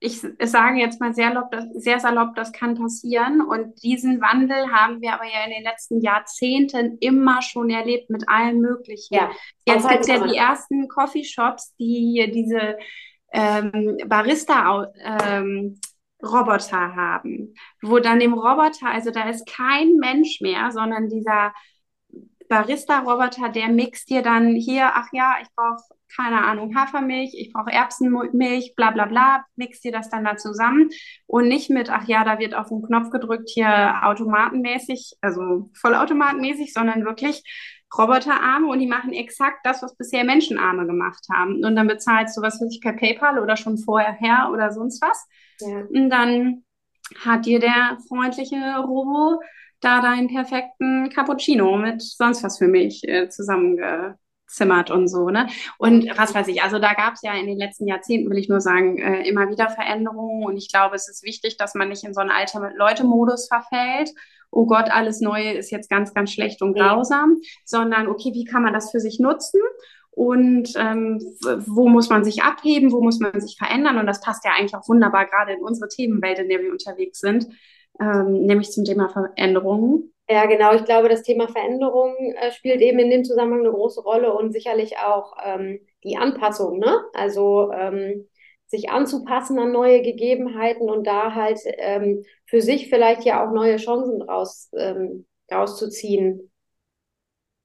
[0.02, 3.40] ich sage jetzt mal sehr, salopp, sehr salopp, das kann passieren.
[3.40, 8.28] Und diesen Wandel haben wir aber ja in den letzten Jahrzehnten immer schon erlebt mit
[8.28, 9.14] allem Möglichen.
[9.14, 9.30] Ja,
[9.64, 12.76] jetzt gibt es ja die ersten Coffeeshops, die diese
[13.32, 15.78] ähm, Barista ähm,
[16.20, 21.52] Roboter haben, wo dann dem Roboter, also da ist kein Mensch mehr, sondern dieser
[22.48, 25.82] Barista-Roboter, der mixt dir dann hier, ach ja, ich brauche
[26.16, 30.90] keine Ahnung, Hafermilch, ich brauche Erbsenmilch, bla bla bla, mix dir das dann da zusammen
[31.26, 36.72] und nicht mit, ach ja, da wird auf den Knopf gedrückt hier automatenmäßig, also vollautomatenmäßig,
[36.72, 37.42] sondern wirklich
[37.96, 41.62] Roboterarme und die machen exakt das, was bisher Menschenarme gemacht haben.
[41.64, 45.26] Und dann bezahlst du was weiß ich per PayPal oder schon vorher oder sonst was.
[45.60, 45.84] Ja.
[45.90, 46.64] Und dann
[47.24, 49.42] hat dir der freundliche Robo
[49.80, 54.16] da deinen perfekten Cappuccino mit sonst was für mich äh, zusammenge
[54.52, 55.48] zimmert und so, ne?
[55.78, 58.48] Und was weiß ich, also da gab es ja in den letzten Jahrzehnten, will ich
[58.48, 62.04] nur sagen, äh, immer wieder Veränderungen und ich glaube, es ist wichtig, dass man nicht
[62.04, 64.10] in so einen alten Leute-Modus verfällt.
[64.50, 67.48] Oh Gott, alles Neue ist jetzt ganz, ganz schlecht und grausam, ja.
[67.64, 69.60] sondern okay, wie kann man das für sich nutzen?
[70.14, 71.20] Und ähm,
[71.66, 73.96] wo muss man sich abheben, wo muss man sich verändern?
[73.96, 77.18] Und das passt ja eigentlich auch wunderbar gerade in unsere Themenwelt, in der wir unterwegs
[77.20, 77.46] sind,
[77.98, 80.12] ähm, nämlich zum Thema Veränderungen.
[80.32, 80.74] Ja, genau.
[80.74, 84.50] Ich glaube, das Thema Veränderung äh, spielt eben in dem Zusammenhang eine große Rolle und
[84.50, 86.78] sicherlich auch ähm, die Anpassung.
[86.78, 87.00] Ne?
[87.12, 88.26] Also ähm,
[88.66, 93.76] sich anzupassen an neue Gegebenheiten und da halt ähm, für sich vielleicht ja auch neue
[93.76, 96.50] Chancen draus, ähm, rauszuziehen.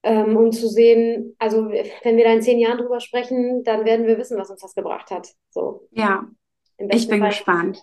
[0.04, 4.08] Ähm, und zu sehen, also wenn wir da in zehn Jahren drüber sprechen, dann werden
[4.08, 5.30] wir wissen, was uns das gebracht hat.
[5.52, 5.88] So.
[5.92, 6.28] Ja,
[6.78, 7.82] ich bin Fall gespannt.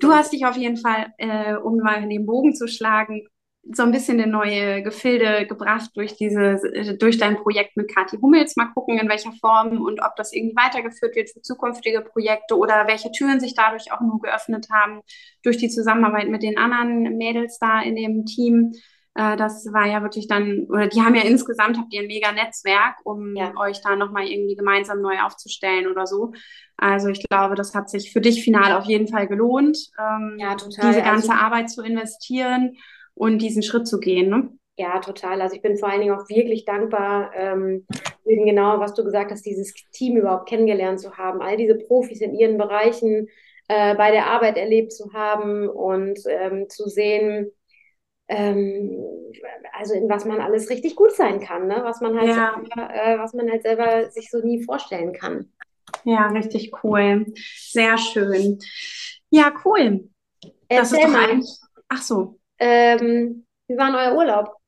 [0.00, 3.28] Du hast dich auf jeden Fall, äh, um mal den Bogen zu schlagen,
[3.62, 6.60] so ein bisschen in neue Gefilde gebracht durch diese,
[6.98, 8.56] durch dein Projekt mit Kathi Hummels.
[8.56, 12.86] Mal gucken, in welcher Form und ob das irgendwie weitergeführt wird für zukünftige Projekte oder
[12.86, 15.02] welche Türen sich dadurch auch nur geöffnet haben
[15.42, 18.72] durch die Zusammenarbeit mit den anderen Mädels da in dem Team.
[19.14, 22.32] Äh, das war ja wirklich dann, oder die haben ja insgesamt, habt ihr ein mega
[22.32, 23.52] Netzwerk, um ja.
[23.58, 26.32] euch da nochmal irgendwie gemeinsam neu aufzustellen oder so.
[26.78, 30.54] Also ich glaube, das hat sich für dich final auf jeden Fall gelohnt, ähm, ja,
[30.54, 30.88] total.
[30.88, 32.78] diese ganze also, Arbeit zu investieren
[33.20, 34.30] und diesen Schritt zu gehen.
[34.30, 34.48] Ne?
[34.78, 35.42] Ja, total.
[35.42, 37.86] Also ich bin vor allen Dingen auch wirklich dankbar, ähm,
[38.24, 42.22] eben genau, was du gesagt hast, dieses Team überhaupt kennengelernt zu haben, all diese Profis
[42.22, 43.28] in ihren Bereichen
[43.68, 47.50] äh, bei der Arbeit erlebt zu haben und ähm, zu sehen,
[48.28, 49.04] ähm,
[49.78, 51.80] also in was man alles richtig gut sein kann, ne?
[51.82, 52.54] was man halt, ja.
[52.54, 55.52] selber, äh, was man halt selber sich so nie vorstellen kann.
[56.04, 57.26] Ja, richtig cool.
[57.34, 58.60] Sehr schön.
[59.28, 60.08] Ja, cool.
[60.70, 61.30] Das Erzähl ist doch mal.
[61.32, 61.44] Ein...
[61.90, 62.39] Ach so.
[62.60, 64.60] Ähm, wie war euer Urlaub?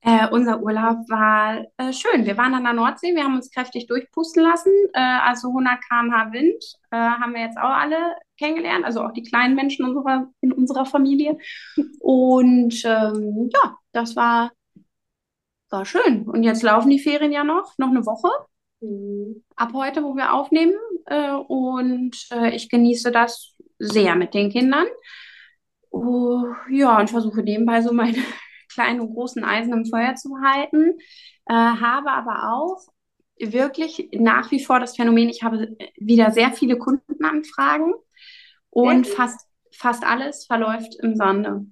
[0.00, 2.24] Äh, unser Urlaub war äh, schön.
[2.24, 4.72] Wir waren an der Nordsee, wir haben uns kräftig durchpusten lassen.
[4.92, 9.24] Äh, also 100 km/h Wind äh, haben wir jetzt auch alle kennengelernt, also auch die
[9.24, 11.38] kleinen Menschen unserer, in unserer Familie.
[11.98, 14.52] Und ähm, ja, das war,
[15.70, 16.28] war schön.
[16.28, 18.30] Und jetzt laufen die Ferien ja noch, noch eine Woche.
[18.80, 19.44] Mhm.
[19.56, 20.74] Ab heute, wo wir aufnehmen.
[21.06, 24.86] Äh, und äh, ich genieße das sehr mit den Kindern.
[25.90, 28.18] Oh, ja, und versuche nebenbei so meine
[28.72, 30.98] kleinen und großen Eisen im Feuer zu halten.
[31.46, 32.78] Äh, habe aber auch
[33.38, 37.94] wirklich nach wie vor das Phänomen, ich habe wieder sehr viele Kundenanfragen
[38.70, 41.66] und fast, fast alles verläuft im Sande.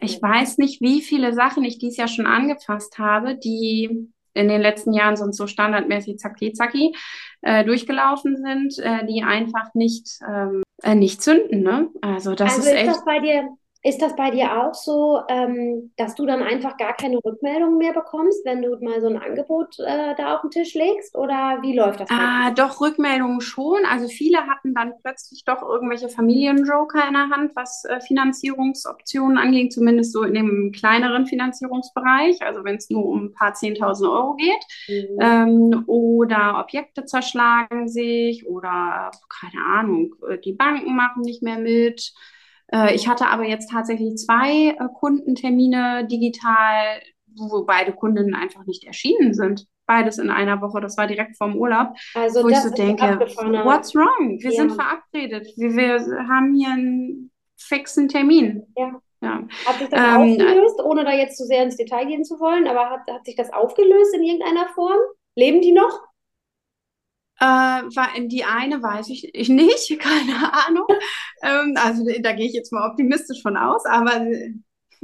[0.00, 4.60] Ich weiß nicht, wie viele Sachen ich dieses Jahr schon angefasst habe, die in den
[4.60, 6.94] letzten Jahren sonst so standardmäßig zacki zacki
[7.42, 11.62] äh, durchgelaufen sind, äh, die einfach nicht, ähm, äh, nicht zünden.
[11.62, 11.88] Ne?
[12.02, 12.88] Also das also ist, ist echt.
[12.88, 13.48] Das bei dir
[13.86, 17.92] ist das bei dir auch so, ähm, dass du dann einfach gar keine Rückmeldung mehr
[17.92, 21.14] bekommst, wenn du mal so ein Angebot äh, da auf den Tisch legst?
[21.14, 22.08] Oder wie läuft das?
[22.10, 23.84] Ah, doch, Rückmeldungen schon.
[23.84, 29.70] Also viele hatten dann plötzlich doch irgendwelche Familienjoker in der Hand, was äh, Finanzierungsoptionen anging,
[29.70, 34.34] zumindest so in dem kleineren Finanzierungsbereich, also wenn es nur um ein paar 10.000 Euro
[34.36, 34.64] geht.
[34.88, 35.18] Mhm.
[35.20, 42.14] Ähm, oder Objekte zerschlagen sich oder keine Ahnung, äh, die Banken machen nicht mehr mit.
[42.74, 47.00] Äh, ich hatte aber jetzt tatsächlich zwei äh, Kundentermine digital,
[47.36, 49.66] wo beide Kundinnen einfach nicht erschienen sind.
[49.86, 50.80] Beides in einer Woche.
[50.80, 51.94] Das war direkt vorm Urlaub.
[52.14, 53.20] Also wo ich so denke,
[53.64, 54.38] what's wrong?
[54.40, 54.60] Wir ja.
[54.62, 55.48] sind verabredet.
[55.56, 58.66] Wir, wir haben hier einen fixen Termin.
[58.76, 58.98] Ja.
[59.20, 59.42] Ja.
[59.66, 62.66] Hat sich das ähm, aufgelöst, ohne da jetzt zu sehr ins Detail gehen zu wollen,
[62.66, 64.98] aber hat, hat sich das aufgelöst in irgendeiner Form?
[65.34, 65.98] Leben die noch?
[67.40, 70.86] Äh, war die eine weiß ich, ich nicht, keine Ahnung.
[71.42, 74.24] ähm, also da gehe ich jetzt mal optimistisch von aus, aber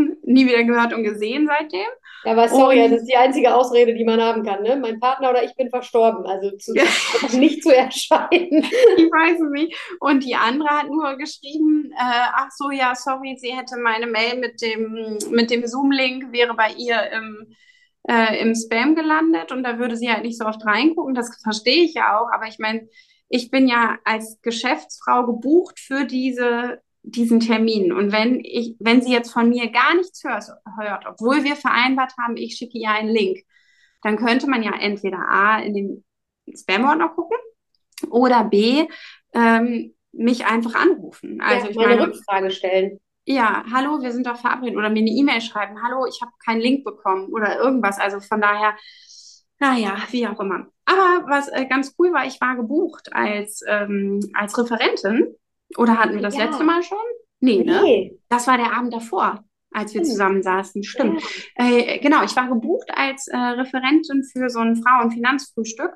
[0.23, 1.87] nie wieder gehört und gesehen seitdem.
[2.25, 4.63] Ja, aber sorry, und, das ist die einzige Ausrede, die man haben kann.
[4.63, 4.77] Ne?
[4.77, 6.73] Mein Partner oder ich bin verstorben, also zu,
[7.37, 8.63] nicht zu erscheinen.
[8.97, 9.77] ich weiß es nicht.
[10.01, 14.39] Und die andere hat nur geschrieben, äh, ach so, ja, sorry, sie hätte meine Mail
[14.39, 17.57] mit dem, mit dem Zoom-Link, wäre bei ihr im
[18.11, 21.15] äh, im Spam gelandet und da würde sie halt nicht so oft reingucken.
[21.15, 22.89] Das verstehe ich ja auch, aber ich meine,
[23.29, 27.93] ich bin ja als Geschäftsfrau gebucht für diese diesen Termin.
[27.93, 30.45] Und wenn ich, wenn sie jetzt von mir gar nichts hört,
[30.79, 33.39] hört, obwohl wir vereinbart haben, ich schicke ihr einen Link,
[34.03, 36.05] dann könnte man ja entweder A in den
[36.55, 37.39] Spam-Ordner gucken
[38.11, 38.87] oder B
[39.33, 41.41] ähm, mich einfach anrufen.
[41.41, 45.11] Also ja, ich meine, Rückfrage stellen ja, hallo, wir sind doch verabredet oder mir eine
[45.11, 47.99] E-Mail schreiben, hallo, ich habe keinen Link bekommen oder irgendwas.
[47.99, 48.75] Also von daher,
[49.59, 50.67] naja, wie auch immer.
[50.85, 55.35] Aber was äh, ganz cool war, ich war gebucht als, ähm, als Referentin.
[55.77, 56.45] Oder hatten wir das ja.
[56.45, 56.99] letzte Mal schon?
[57.41, 57.81] Nee, ne?
[57.83, 58.19] nee, ne?
[58.29, 60.83] Das war der Abend davor als wir zusammensaßen.
[60.83, 61.23] Stimmt.
[61.57, 61.65] Ja.
[61.65, 65.93] Äh, genau, ich war gebucht als äh, Referentin für so ein Frauenfinanzfrühstück.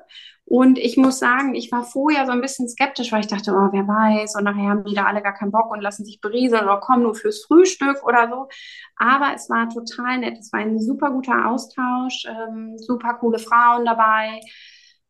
[0.47, 3.69] Und ich muss sagen, ich war vorher so ein bisschen skeptisch, weil ich dachte, oh,
[3.71, 6.65] wer weiß, und nachher haben die da alle gar keinen Bock und lassen sich berieseln
[6.65, 8.47] oder kommen nur fürs Frühstück oder so.
[8.95, 10.37] Aber es war total nett.
[10.37, 14.39] Es war ein super guter Austausch, ähm, super coole Frauen dabei.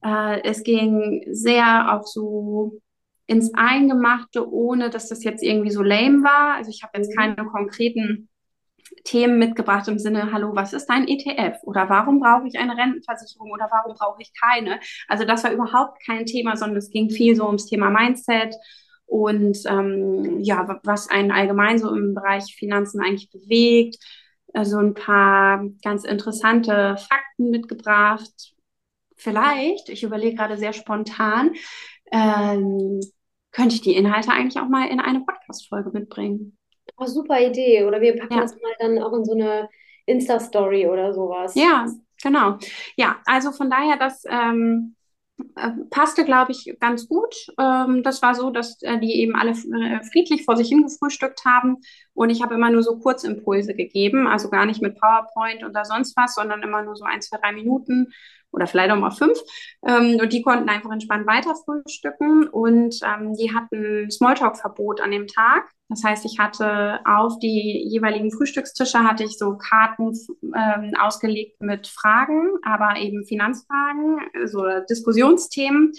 [0.01, 2.79] Äh, es ging sehr auch so
[3.27, 6.55] ins Eingemachte, ohne dass das jetzt irgendwie so lame war.
[6.55, 7.19] Also ich habe jetzt mhm.
[7.19, 8.29] keine konkreten
[9.03, 11.57] Themen mitgebracht im Sinne, hallo, was ist ein ETF?
[11.63, 14.79] Oder warum brauche ich eine Rentenversicherung oder warum brauche ich keine?
[15.07, 18.55] Also das war überhaupt kein Thema, sondern es ging viel so ums Thema Mindset
[19.05, 23.97] und ähm, ja, was einen allgemein so im Bereich Finanzen eigentlich bewegt.
[24.53, 28.53] Also ein paar ganz interessante Fakten mitgebracht.
[29.15, 31.53] Vielleicht, ich überlege gerade sehr spontan,
[32.11, 32.99] ähm,
[33.51, 36.57] könnte ich die Inhalte eigentlich auch mal in eine Podcast-Folge mitbringen.
[36.97, 37.85] Oh, super Idee.
[37.85, 38.41] Oder wir packen ja.
[38.41, 39.69] das mal dann auch in so eine
[40.05, 41.55] Insta-Story oder sowas.
[41.55, 41.87] Ja,
[42.21, 42.57] genau.
[42.95, 44.95] Ja, also von daher, das ähm,
[45.55, 47.35] äh, passte, glaube ich, ganz gut.
[47.59, 51.77] Ähm, das war so, dass äh, die eben alle äh, friedlich vor sich hingefrühstückt haben.
[52.13, 56.15] Und ich habe immer nur so Kurzimpulse gegeben, also gar nicht mit PowerPoint oder sonst
[56.15, 58.13] was, sondern immer nur so ein, zwei, drei Minuten
[58.55, 59.37] oder vielleicht auch mal fünf.
[59.85, 62.47] Ähm, und die konnten einfach entspannt weiter frühstücken.
[62.47, 65.69] Und ähm, die hatten Smalltalk-Verbot an dem Tag.
[65.89, 70.13] Das heißt, ich hatte auf die jeweiligen Frühstückstische hatte ich so Karten
[70.55, 75.91] ähm, ausgelegt mit Fragen, aber eben Finanzfragen, so Diskussionsthemen,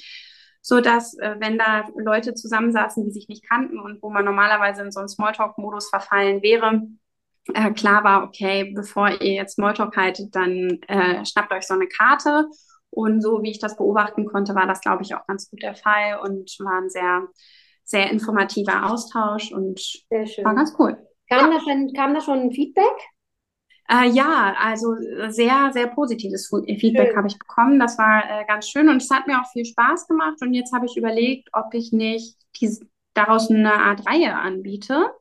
[0.60, 4.82] so dass äh, wenn da Leute zusammensaßen, die sich nicht kannten und wo man normalerweise
[4.82, 6.82] in so einen Smalltalk-Modus verfallen wäre,
[7.54, 11.88] äh, klar war, okay, bevor ihr jetzt Smalltalk haltet, dann äh, schnappt euch so eine
[11.88, 12.46] Karte.
[12.90, 15.74] Und so wie ich das beobachten konnte, war das, glaube ich, auch ganz gut der
[15.74, 17.28] Fall und war ein sehr,
[17.84, 19.80] sehr informativer Austausch und
[20.42, 20.96] war ganz cool.
[21.28, 21.58] Kam, ja.
[21.58, 22.84] da schon, kam da schon ein Feedback?
[23.88, 24.94] Äh, ja, also
[25.28, 27.78] sehr, sehr positives Feedback habe ich bekommen.
[27.78, 30.38] Das war äh, ganz schön und es hat mir auch viel Spaß gemacht.
[30.40, 35.12] Und jetzt habe ich überlegt, ob ich nicht diese, daraus eine Art Reihe anbiete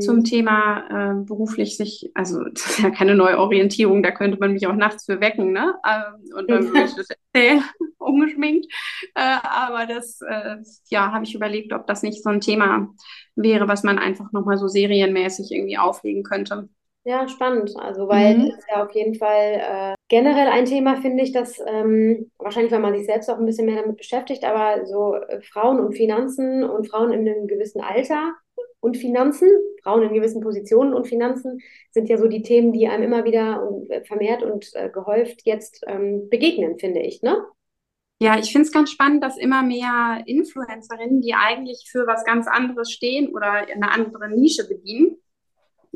[0.00, 0.24] zum.
[0.24, 4.66] Thema äh, beruflich sich, also das ist ja keine neue Orientierung, da könnte man mich
[4.66, 5.74] auch nachts für wecken, ne?
[5.86, 7.62] Ähm, und dann würde ich das erzählen,
[7.98, 8.66] ungeschminkt.
[9.14, 10.56] Äh, aber das, äh,
[10.88, 12.88] ja, habe ich überlegt, ob das nicht so ein Thema
[13.34, 16.68] wäre, was man einfach nochmal so serienmäßig irgendwie auflegen könnte.
[17.06, 17.72] Ja, spannend.
[17.78, 18.46] Also, weil mhm.
[18.48, 22.72] das ist ja auf jeden Fall äh, generell ein Thema, finde ich, dass ähm, wahrscheinlich,
[22.72, 25.94] weil man sich selbst auch ein bisschen mehr damit beschäftigt, aber so äh, Frauen und
[25.94, 28.34] Finanzen und Frauen in einem gewissen Alter
[28.80, 29.48] und Finanzen,
[29.82, 31.60] Frauen in gewissen Positionen und Finanzen
[31.90, 35.84] sind ja so die Themen, die einem immer wieder äh, vermehrt und äh, gehäuft jetzt
[35.86, 37.44] ähm, begegnen, finde ich, ne?
[38.18, 42.46] Ja, ich finde es ganz spannend, dass immer mehr Influencerinnen, die eigentlich für was ganz
[42.46, 45.18] anderes stehen oder eine andere Nische bedienen,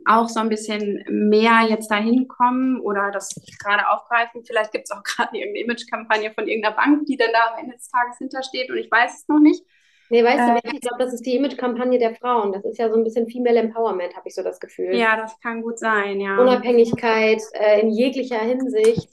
[0.05, 3.31] auch so ein bisschen mehr jetzt dahin kommen oder das
[3.62, 4.45] gerade aufgreifen.
[4.45, 7.77] Vielleicht gibt es auch gerade irgendeine Imagekampagne von irgendeiner Bank, die dann da am Ende
[7.77, 9.64] des Tages hintersteht und ich weiß es noch nicht.
[10.11, 12.53] Nee, weißt äh, du, ich glaube, das ist die Image-Kampagne der Frauen.
[12.53, 14.96] Das ist ja so ein bisschen Female Empowerment, habe ich so das Gefühl.
[14.96, 16.37] Ja, das kann gut sein, ja.
[16.37, 19.09] Unabhängigkeit äh, in jeglicher Hinsicht.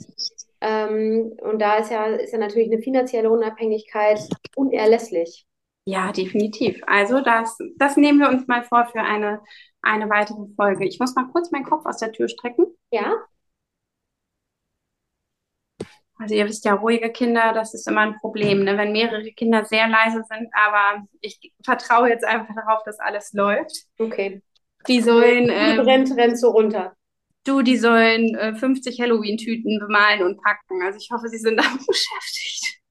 [0.59, 4.19] Ähm, und da ist ja, ist ja natürlich eine finanzielle Unabhängigkeit
[4.55, 5.45] unerlässlich.
[5.85, 6.81] Ja, definitiv.
[6.87, 9.41] Also das, das nehmen wir uns mal vor für eine,
[9.83, 10.85] eine weitere Folge.
[10.85, 12.65] Ich muss mal kurz meinen Kopf aus der Tür strecken.
[12.91, 13.13] Ja.
[16.19, 18.77] Also ihr wisst ja, ruhige Kinder, das ist immer ein Problem, ne?
[18.77, 23.85] wenn mehrere Kinder sehr leise sind, aber ich vertraue jetzt einfach darauf, dass alles läuft.
[23.99, 24.41] Okay.
[24.87, 25.49] Die sollen.
[25.51, 26.95] Ähm, brennt, rennst du runter.
[27.43, 30.81] Du, die sollen äh, 50 Halloween-Tüten bemalen und packen.
[30.83, 32.81] Also ich hoffe, sie sind damit beschäftigt.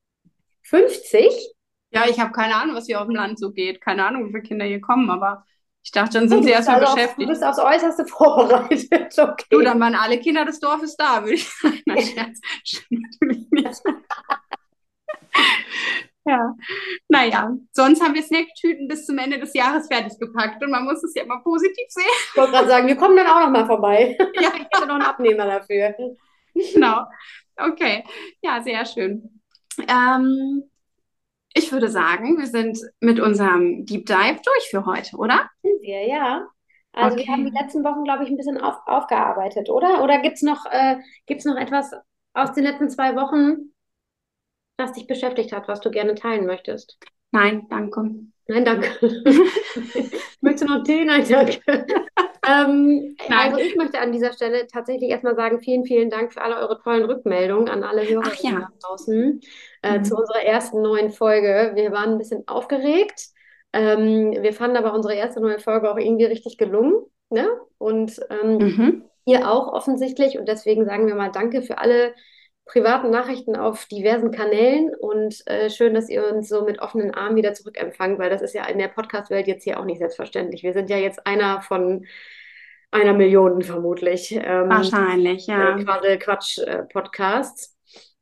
[0.63, 1.55] 50?
[1.91, 3.81] Ja, ich habe keine Ahnung, was hier auf dem Land so geht.
[3.81, 5.45] Keine Ahnung, wie viele Kinder hier kommen, aber
[5.87, 7.21] ich dachte, dann sind sie erstmal also beschäftigt.
[7.21, 9.17] Auf, du bist aufs Äußerste vorbereitet.
[9.17, 9.45] Okay.
[9.51, 11.81] Du, dann waren alle Kinder des Dorfes da, würde ich sagen.
[11.87, 12.41] Nein, Scherz.
[16.25, 16.57] Ja,
[17.07, 17.57] naja.
[17.71, 21.15] Sonst haben wir Snacktüten bis zum Ende des Jahres fertig gepackt und man muss es
[21.15, 22.05] ja immer positiv sehen.
[22.33, 24.19] Ich wollte gerade sagen, wir kommen dann auch noch mal vorbei.
[24.35, 25.95] ja, ich hätte noch einen Abnehmer dafür.
[26.53, 27.05] Genau.
[27.57, 28.03] Okay.
[28.43, 29.41] Ja, sehr schön.
[29.87, 30.69] Ähm,
[31.57, 35.49] ich würde sagen, wir sind mit unserem Deep Dive durch für heute, oder?
[35.63, 36.47] Sind wir, ja.
[36.93, 37.27] Also okay.
[37.27, 40.03] wir haben die letzten Wochen, glaube ich, ein bisschen auf, aufgearbeitet, oder?
[40.05, 40.97] Oder gibt es noch, äh,
[41.45, 41.93] noch etwas
[42.35, 43.73] aus den letzten zwei Wochen,
[44.77, 46.99] was dich beschäftigt hat, was du gerne teilen möchtest?
[47.33, 48.15] Nein, danke.
[48.49, 48.89] Nein, danke.
[50.41, 51.05] Möchtest du noch Tee?
[51.05, 51.61] Nein, danke.
[52.47, 56.57] ähm, also ich möchte an dieser Stelle tatsächlich erstmal sagen, vielen, vielen Dank für alle
[56.57, 58.69] eure tollen Rückmeldungen an alle Hörer ja.
[58.81, 59.41] draußen
[59.83, 60.05] äh, mhm.
[60.05, 61.73] zu unserer ersten neuen Folge.
[61.75, 63.29] Wir waren ein bisschen aufgeregt.
[63.73, 66.95] Ähm, wir fanden aber unsere erste neue Folge auch irgendwie richtig gelungen.
[67.31, 67.49] Ne?
[67.79, 69.05] Und ähm, mhm.
[69.25, 70.39] ihr auch offensichtlich.
[70.39, 72.15] Und deswegen sagen wir mal Danke für alle
[72.67, 77.37] privaten Nachrichten auf diversen Kanälen und äh, schön, dass ihr uns so mit offenen Armen
[77.37, 80.65] wieder zurückempfangt, weil das ist ja in der Podcast-Welt jetzt hier auch nicht selbstverständlich.
[80.65, 82.05] Wir sind ja jetzt einer von
[82.91, 84.33] einer Million vermutlich.
[84.33, 85.79] Ähm, Wahrscheinlich, ja.
[85.79, 87.77] Äh, Quatsch-Podcasts.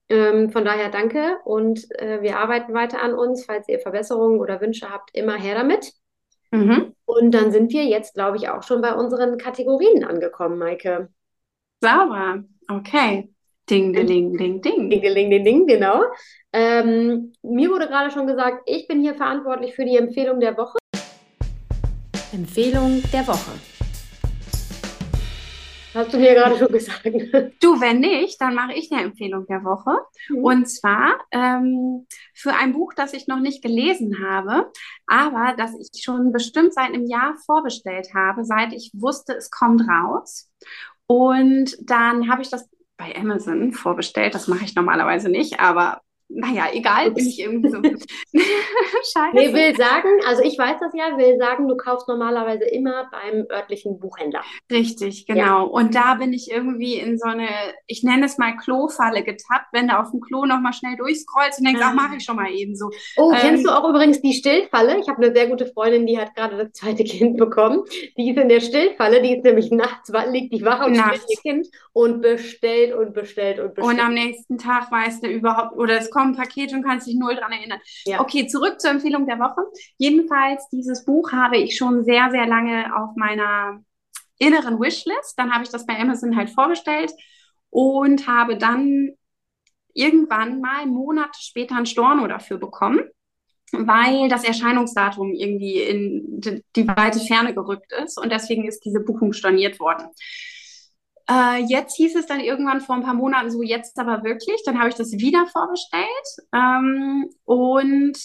[0.09, 3.47] Äh, ähm, von daher danke und äh, wir arbeiten weiter an uns.
[3.47, 5.93] Falls ihr Verbesserungen oder Wünsche habt, immer her damit.
[6.51, 6.95] Mhm.
[7.07, 11.09] Und dann sind wir jetzt, glaube ich, auch schon bei unseren Kategorien angekommen, Maike.
[11.81, 12.45] Sauber.
[12.69, 13.34] Okay.
[13.71, 14.61] Ding, ding, ding, ding.
[14.61, 16.03] Ding, ding, ding, ding, genau.
[16.53, 20.77] Ähm, mir wurde gerade schon gesagt, ich bin hier verantwortlich für die Empfehlung der Woche.
[22.31, 23.53] Empfehlung der Woche.
[25.95, 27.05] Hast du mir gerade schon gesagt.
[27.61, 29.97] Du, wenn nicht, dann mache ich eine Empfehlung der Woche.
[30.29, 30.45] Mhm.
[30.45, 34.71] Und zwar ähm, für ein Buch, das ich noch nicht gelesen habe,
[35.07, 39.89] aber das ich schon bestimmt seit einem Jahr vorbestellt habe, seit ich wusste, es kommt
[39.89, 40.51] raus.
[41.07, 44.35] Und dann habe ich das bei Amazon vorbestellt.
[44.35, 46.01] Das mache ich normalerweise nicht, aber
[46.35, 47.79] naja, egal, bin ich irgendwie so.
[48.33, 49.35] Scheiße.
[49.35, 53.47] Nee, will sagen, also ich weiß das ja, will sagen, du kaufst normalerweise immer beim
[53.51, 54.43] örtlichen Buchhändler.
[54.71, 55.41] Richtig, genau.
[55.41, 55.61] Ja.
[55.61, 57.49] Und da bin ich irgendwie in so eine,
[57.87, 61.67] ich nenne es mal Klofalle getappt, wenn du auf dem Klo nochmal schnell durchscrollst und
[61.67, 61.91] denkst, ah.
[61.91, 62.91] ach, mache ich schon mal eben so.
[63.17, 64.99] Oh, ähm, kennst du auch übrigens die Stillfalle?
[64.99, 67.85] Ich habe eine sehr gute Freundin, die hat gerade das zweite Kind bekommen.
[68.17, 71.53] Die ist in der Stillfalle, die ist nämlich nachts, liegt die wach und stillt ihr
[71.53, 73.99] Kind und bestellt und bestellt und bestellt.
[73.99, 77.17] Und am nächsten Tag weißt du überhaupt, oder es kommt ein Paket und kannst dich
[77.17, 77.81] null dran erinnern.
[78.05, 78.21] Ja.
[78.21, 79.63] Okay, zurück zur Empfehlung der Woche.
[79.99, 83.83] Jedenfalls, dieses Buch habe ich schon sehr, sehr lange auf meiner
[84.39, 85.39] inneren Wishlist.
[85.39, 87.13] Dann habe ich das bei Amazon halt vorgestellt
[87.71, 89.11] und habe dann
[89.95, 93.01] irgendwann mal Monate später ein Storno dafür bekommen,
[93.73, 99.33] weil das Erscheinungsdatum irgendwie in die weite Ferne gerückt ist und deswegen ist diese Buchung
[99.33, 100.09] storniert worden.
[101.31, 104.63] Äh, jetzt hieß es dann irgendwann vor ein paar Monaten so, jetzt aber wirklich.
[104.65, 106.07] Dann habe ich das wieder vorbestellt.
[106.53, 108.19] Ähm, und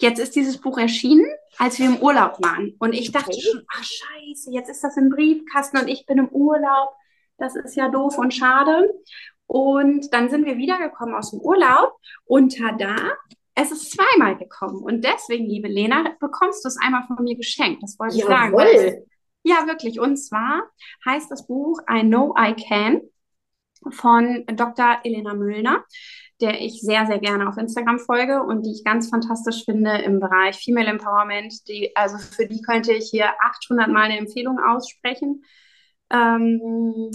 [0.00, 1.26] jetzt ist dieses Buch erschienen,
[1.58, 2.74] als wir im Urlaub waren.
[2.78, 3.40] Und ich dachte okay.
[3.40, 6.94] schon, ach scheiße, jetzt ist das im Briefkasten und ich bin im Urlaub.
[7.38, 8.90] Das ist ja doof und schade.
[9.46, 11.92] Und dann sind wir wiedergekommen aus dem Urlaub
[12.24, 12.96] und tada,
[13.54, 14.82] es ist zweimal gekommen.
[14.82, 17.82] Und deswegen, liebe Lena, bekommst du es einmal von mir geschenkt.
[17.82, 18.76] Das wollte ich Jawohl.
[18.76, 19.04] sagen.
[19.46, 20.00] Ja, wirklich.
[20.00, 20.64] Und zwar
[21.04, 23.00] heißt das Buch I Know I Can
[23.92, 24.98] von Dr.
[25.04, 25.84] Elena Müllner,
[26.40, 30.18] der ich sehr, sehr gerne auf Instagram folge und die ich ganz fantastisch finde im
[30.18, 31.68] Bereich Female Empowerment.
[31.68, 35.44] Die, also für die könnte ich hier 800 Mal eine Empfehlung aussprechen.
[36.10, 37.12] Ähm,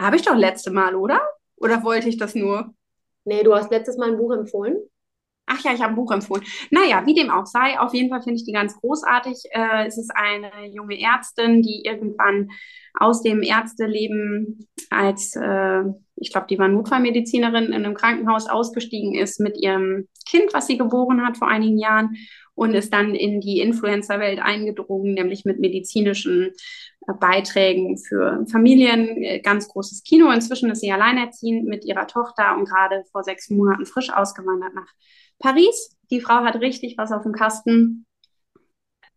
[0.00, 1.20] Habe ich doch letzte Mal, oder?
[1.54, 2.74] Oder wollte ich das nur?
[3.24, 4.76] Nee, du hast letztes Mal ein Buch empfohlen.
[5.46, 6.44] Ach ja, ich habe ein Buch empfohlen.
[6.70, 9.36] Naja, wie dem auch sei, auf jeden Fall finde ich die ganz großartig.
[9.50, 12.50] Äh, es ist eine junge Ärztin, die irgendwann
[12.94, 15.84] aus dem Ärzteleben als, äh,
[16.16, 20.78] ich glaube, die war Notfallmedizinerin in einem Krankenhaus ausgestiegen ist mit ihrem Kind, was sie
[20.78, 22.16] geboren hat vor einigen Jahren
[22.56, 26.52] und ist dann in die Influencer-Welt eingedrungen, nämlich mit medizinischen
[27.06, 29.22] äh, Beiträgen für Familien.
[29.22, 30.30] Äh, ganz großes Kino.
[30.32, 34.92] Inzwischen ist sie alleinerziehend mit ihrer Tochter und gerade vor sechs Monaten frisch ausgewandert nach
[35.38, 35.96] Paris.
[36.10, 38.06] Die Frau hat richtig was auf dem Kasten.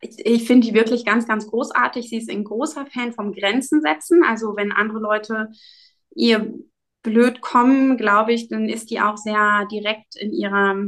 [0.02, 2.10] Ich, ich finde die wirklich ganz, ganz großartig.
[2.10, 4.24] Sie ist ein großer Fan vom Grenzen setzen.
[4.24, 5.50] Also wenn andere Leute
[6.16, 6.54] ihr
[7.04, 10.88] blöd kommen, glaube ich, dann ist die auch sehr direkt in ihrer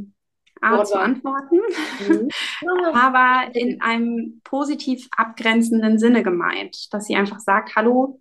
[0.61, 1.59] Art zu antworten,
[2.07, 2.29] mhm.
[2.93, 8.20] aber in einem positiv abgrenzenden Sinne gemeint, dass sie einfach sagt, hallo,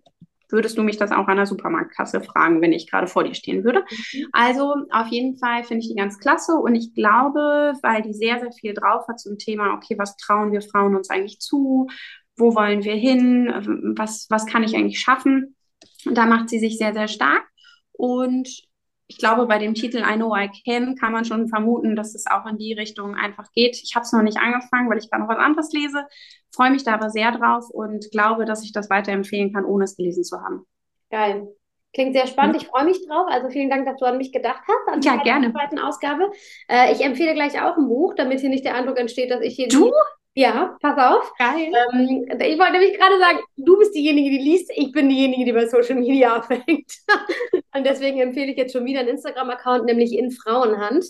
[0.51, 3.63] würdest du mich das auch an der Supermarktkasse fragen, wenn ich gerade vor dir stehen
[3.63, 3.83] würde.
[3.89, 4.27] Mhm.
[4.31, 8.39] Also auf jeden Fall finde ich die ganz klasse und ich glaube, weil die sehr,
[8.39, 11.87] sehr viel drauf hat zum Thema, okay, was trauen wir Frauen uns eigentlich zu?
[12.37, 13.93] Wo wollen wir hin?
[13.97, 15.55] Was, was kann ich eigentlich schaffen?
[16.05, 17.43] Da macht sie sich sehr, sehr stark.
[17.91, 18.49] Und
[19.11, 22.27] ich glaube, bei dem Titel I Know I Can kann man schon vermuten, dass es
[22.27, 23.75] auch in die Richtung einfach geht.
[23.83, 26.05] Ich habe es noch nicht angefangen, weil ich gerade noch was anderes lese,
[26.49, 29.97] freue mich da aber sehr drauf und glaube, dass ich das weiterempfehlen kann, ohne es
[29.97, 30.65] gelesen zu haben.
[31.09, 31.49] Geil.
[31.93, 32.55] Klingt sehr spannend.
[32.55, 33.27] Ich freue mich drauf.
[33.29, 34.93] Also vielen Dank, dass du an mich gedacht hast.
[34.93, 35.51] An ja, gerne.
[35.51, 36.31] zweiten Ausgabe.
[36.69, 39.55] Äh, ich empfehle gleich auch ein Buch, damit hier nicht der Eindruck entsteht, dass ich
[39.55, 39.67] hier.
[39.67, 39.91] Du?
[40.33, 41.33] Ja, pass auf.
[41.37, 41.71] Geil.
[41.93, 45.51] Ähm, ich wollte nämlich gerade sagen, du bist diejenige, die liest, ich bin diejenige, die
[45.51, 46.91] bei Social Media aufhängt.
[47.75, 51.05] und deswegen empfehle ich jetzt schon wieder einen Instagram-Account, nämlich in Frauenhand.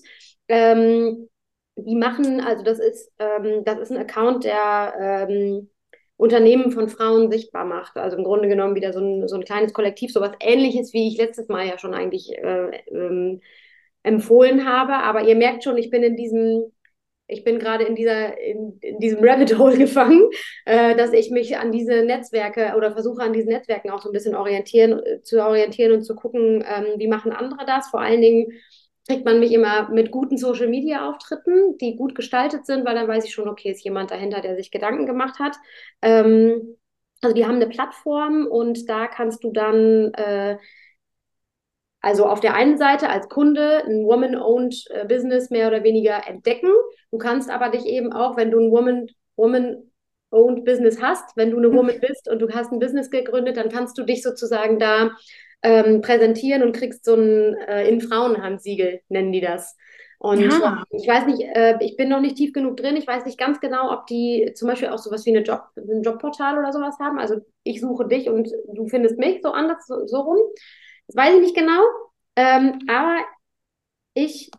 [0.47, 1.29] Ähm,
[1.75, 5.69] die machen, also das ist, ähm, das ist ein Account, der ähm,
[6.17, 7.97] Unternehmen von Frauen sichtbar macht.
[7.97, 11.17] Also im Grunde genommen wieder so ein, so ein kleines Kollektiv, sowas ähnliches, wie ich
[11.17, 13.41] letztes Mal ja schon eigentlich äh, ähm,
[14.03, 14.93] empfohlen habe.
[14.93, 16.71] Aber ihr merkt schon, ich bin in diesem
[17.31, 20.29] ich bin gerade in, dieser, in, in diesem Rabbit Hole gefangen,
[20.65, 24.13] äh, dass ich mich an diese Netzwerke oder versuche an diesen Netzwerken auch so ein
[24.13, 27.87] bisschen orientieren, äh, zu orientieren und zu gucken, ähm, wie machen andere das.
[27.89, 28.51] Vor allen Dingen
[29.07, 33.07] kriegt man mich immer mit guten Social Media Auftritten, die gut gestaltet sind, weil dann
[33.07, 35.55] weiß ich schon, okay, ist jemand dahinter, der sich Gedanken gemacht hat.
[36.01, 36.77] Ähm,
[37.21, 40.57] also die haben eine Plattform und da kannst du dann äh,
[42.01, 46.69] also auf der einen Seite als Kunde ein Woman-Owned äh, Business mehr oder weniger entdecken.
[47.11, 49.83] Du kannst aber dich eben auch, wenn du ein Woman, Woman
[50.31, 51.35] Woman-Owned Business hast.
[51.35, 54.23] Wenn du eine Woman bist und du hast ein Business gegründet, dann kannst du dich
[54.23, 55.11] sozusagen da
[55.63, 59.75] ähm, präsentieren und kriegst so ein äh, in Frauenhandsiegel, nennen die das.
[60.17, 60.83] Und ja.
[60.91, 62.95] ich weiß nicht, äh, ich bin noch nicht tief genug drin.
[62.95, 66.03] Ich weiß nicht ganz genau, ob die zum Beispiel auch sowas wie eine Job, ein
[66.03, 67.17] Jobportal oder sowas haben.
[67.17, 70.37] Also ich suche dich und du findest mich so anders, so, so rum.
[71.11, 71.83] Das weiß ich nicht genau.
[72.37, 73.17] Ähm, aber
[74.13, 74.49] ich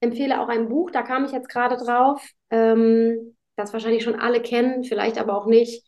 [0.00, 4.40] empfehle auch ein Buch, da kam ich jetzt gerade drauf, ähm, das wahrscheinlich schon alle
[4.40, 5.84] kennen, vielleicht aber auch nicht.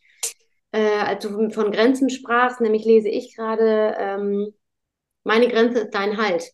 [0.71, 4.53] Äh, als du von Grenzen sprachst, nämlich lese ich gerade ähm,
[5.23, 6.51] Meine Grenze ist dein Halt.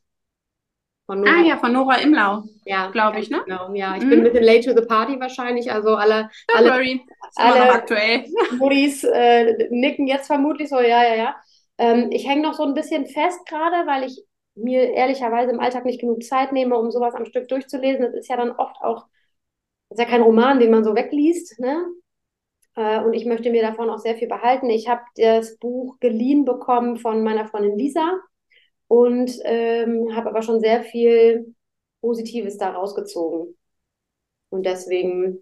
[1.05, 1.35] Von Nora.
[1.37, 2.43] Ah ja, von Nora Imlau.
[2.65, 3.41] Ja, glaube ich, ne?
[3.45, 3.95] Genau, ja.
[3.95, 4.09] Ich mhm.
[4.09, 5.71] bin ein bisschen late to the party wahrscheinlich.
[5.71, 7.01] Also alle, Don't alle, worry.
[7.35, 8.25] Alle aktuell.
[8.57, 11.35] Muddis äh, nicken jetzt vermutlich so, ja, ja, ja.
[11.77, 14.23] Ähm, ich hänge noch so ein bisschen fest gerade, weil ich
[14.55, 18.01] mir ehrlicherweise im Alltag nicht genug Zeit nehme, um sowas am Stück durchzulesen.
[18.05, 19.05] Das ist ja dann oft auch,
[19.89, 21.85] das ist ja kein Roman, den man so wegliest, ne?
[22.75, 24.69] Äh, und ich möchte mir davon auch sehr viel behalten.
[24.69, 28.19] Ich habe das Buch geliehen bekommen von meiner Freundin Lisa
[28.87, 31.55] und ähm, habe aber schon sehr viel
[32.01, 33.57] Positives da rausgezogen.
[34.49, 35.39] Und deswegen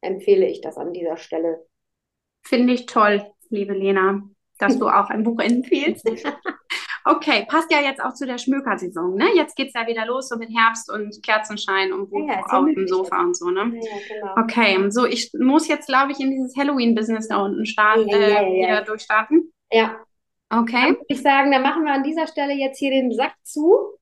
[0.00, 1.64] empfehle ich das an dieser Stelle.
[2.42, 4.22] Finde ich toll, liebe Lena,
[4.58, 6.06] dass du auch ein Buch empfiehlst.
[7.04, 9.26] Okay, passt ja jetzt auch zu der Schmökersaison, ne?
[9.34, 12.64] Jetzt geht es ja wieder los, so mit Herbst und Kerzenschein und Buch ja, auf
[12.64, 13.72] dem Sofa und so, ne?
[13.74, 14.34] Ja, genau.
[14.40, 18.52] Okay, so ich muss jetzt, glaube ich, in dieses Halloween-Business da unten starten, ja, äh,
[18.52, 19.52] wieder durchstarten.
[19.72, 19.96] Ja.
[20.50, 20.72] Okay.
[20.72, 23.98] Dann würde ich sagen, dann machen wir an dieser Stelle jetzt hier den Sack zu.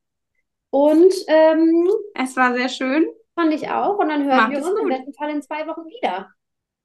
[0.70, 3.07] Und ähm, es war sehr schön.
[3.34, 3.98] Fand ich auch.
[3.98, 4.82] Und dann hören Macht wir uns gut.
[4.82, 6.28] im besten Fall in zwei Wochen wieder.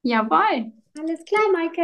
[0.03, 0.71] Jawohl.
[0.97, 1.83] Alles klar, Maike.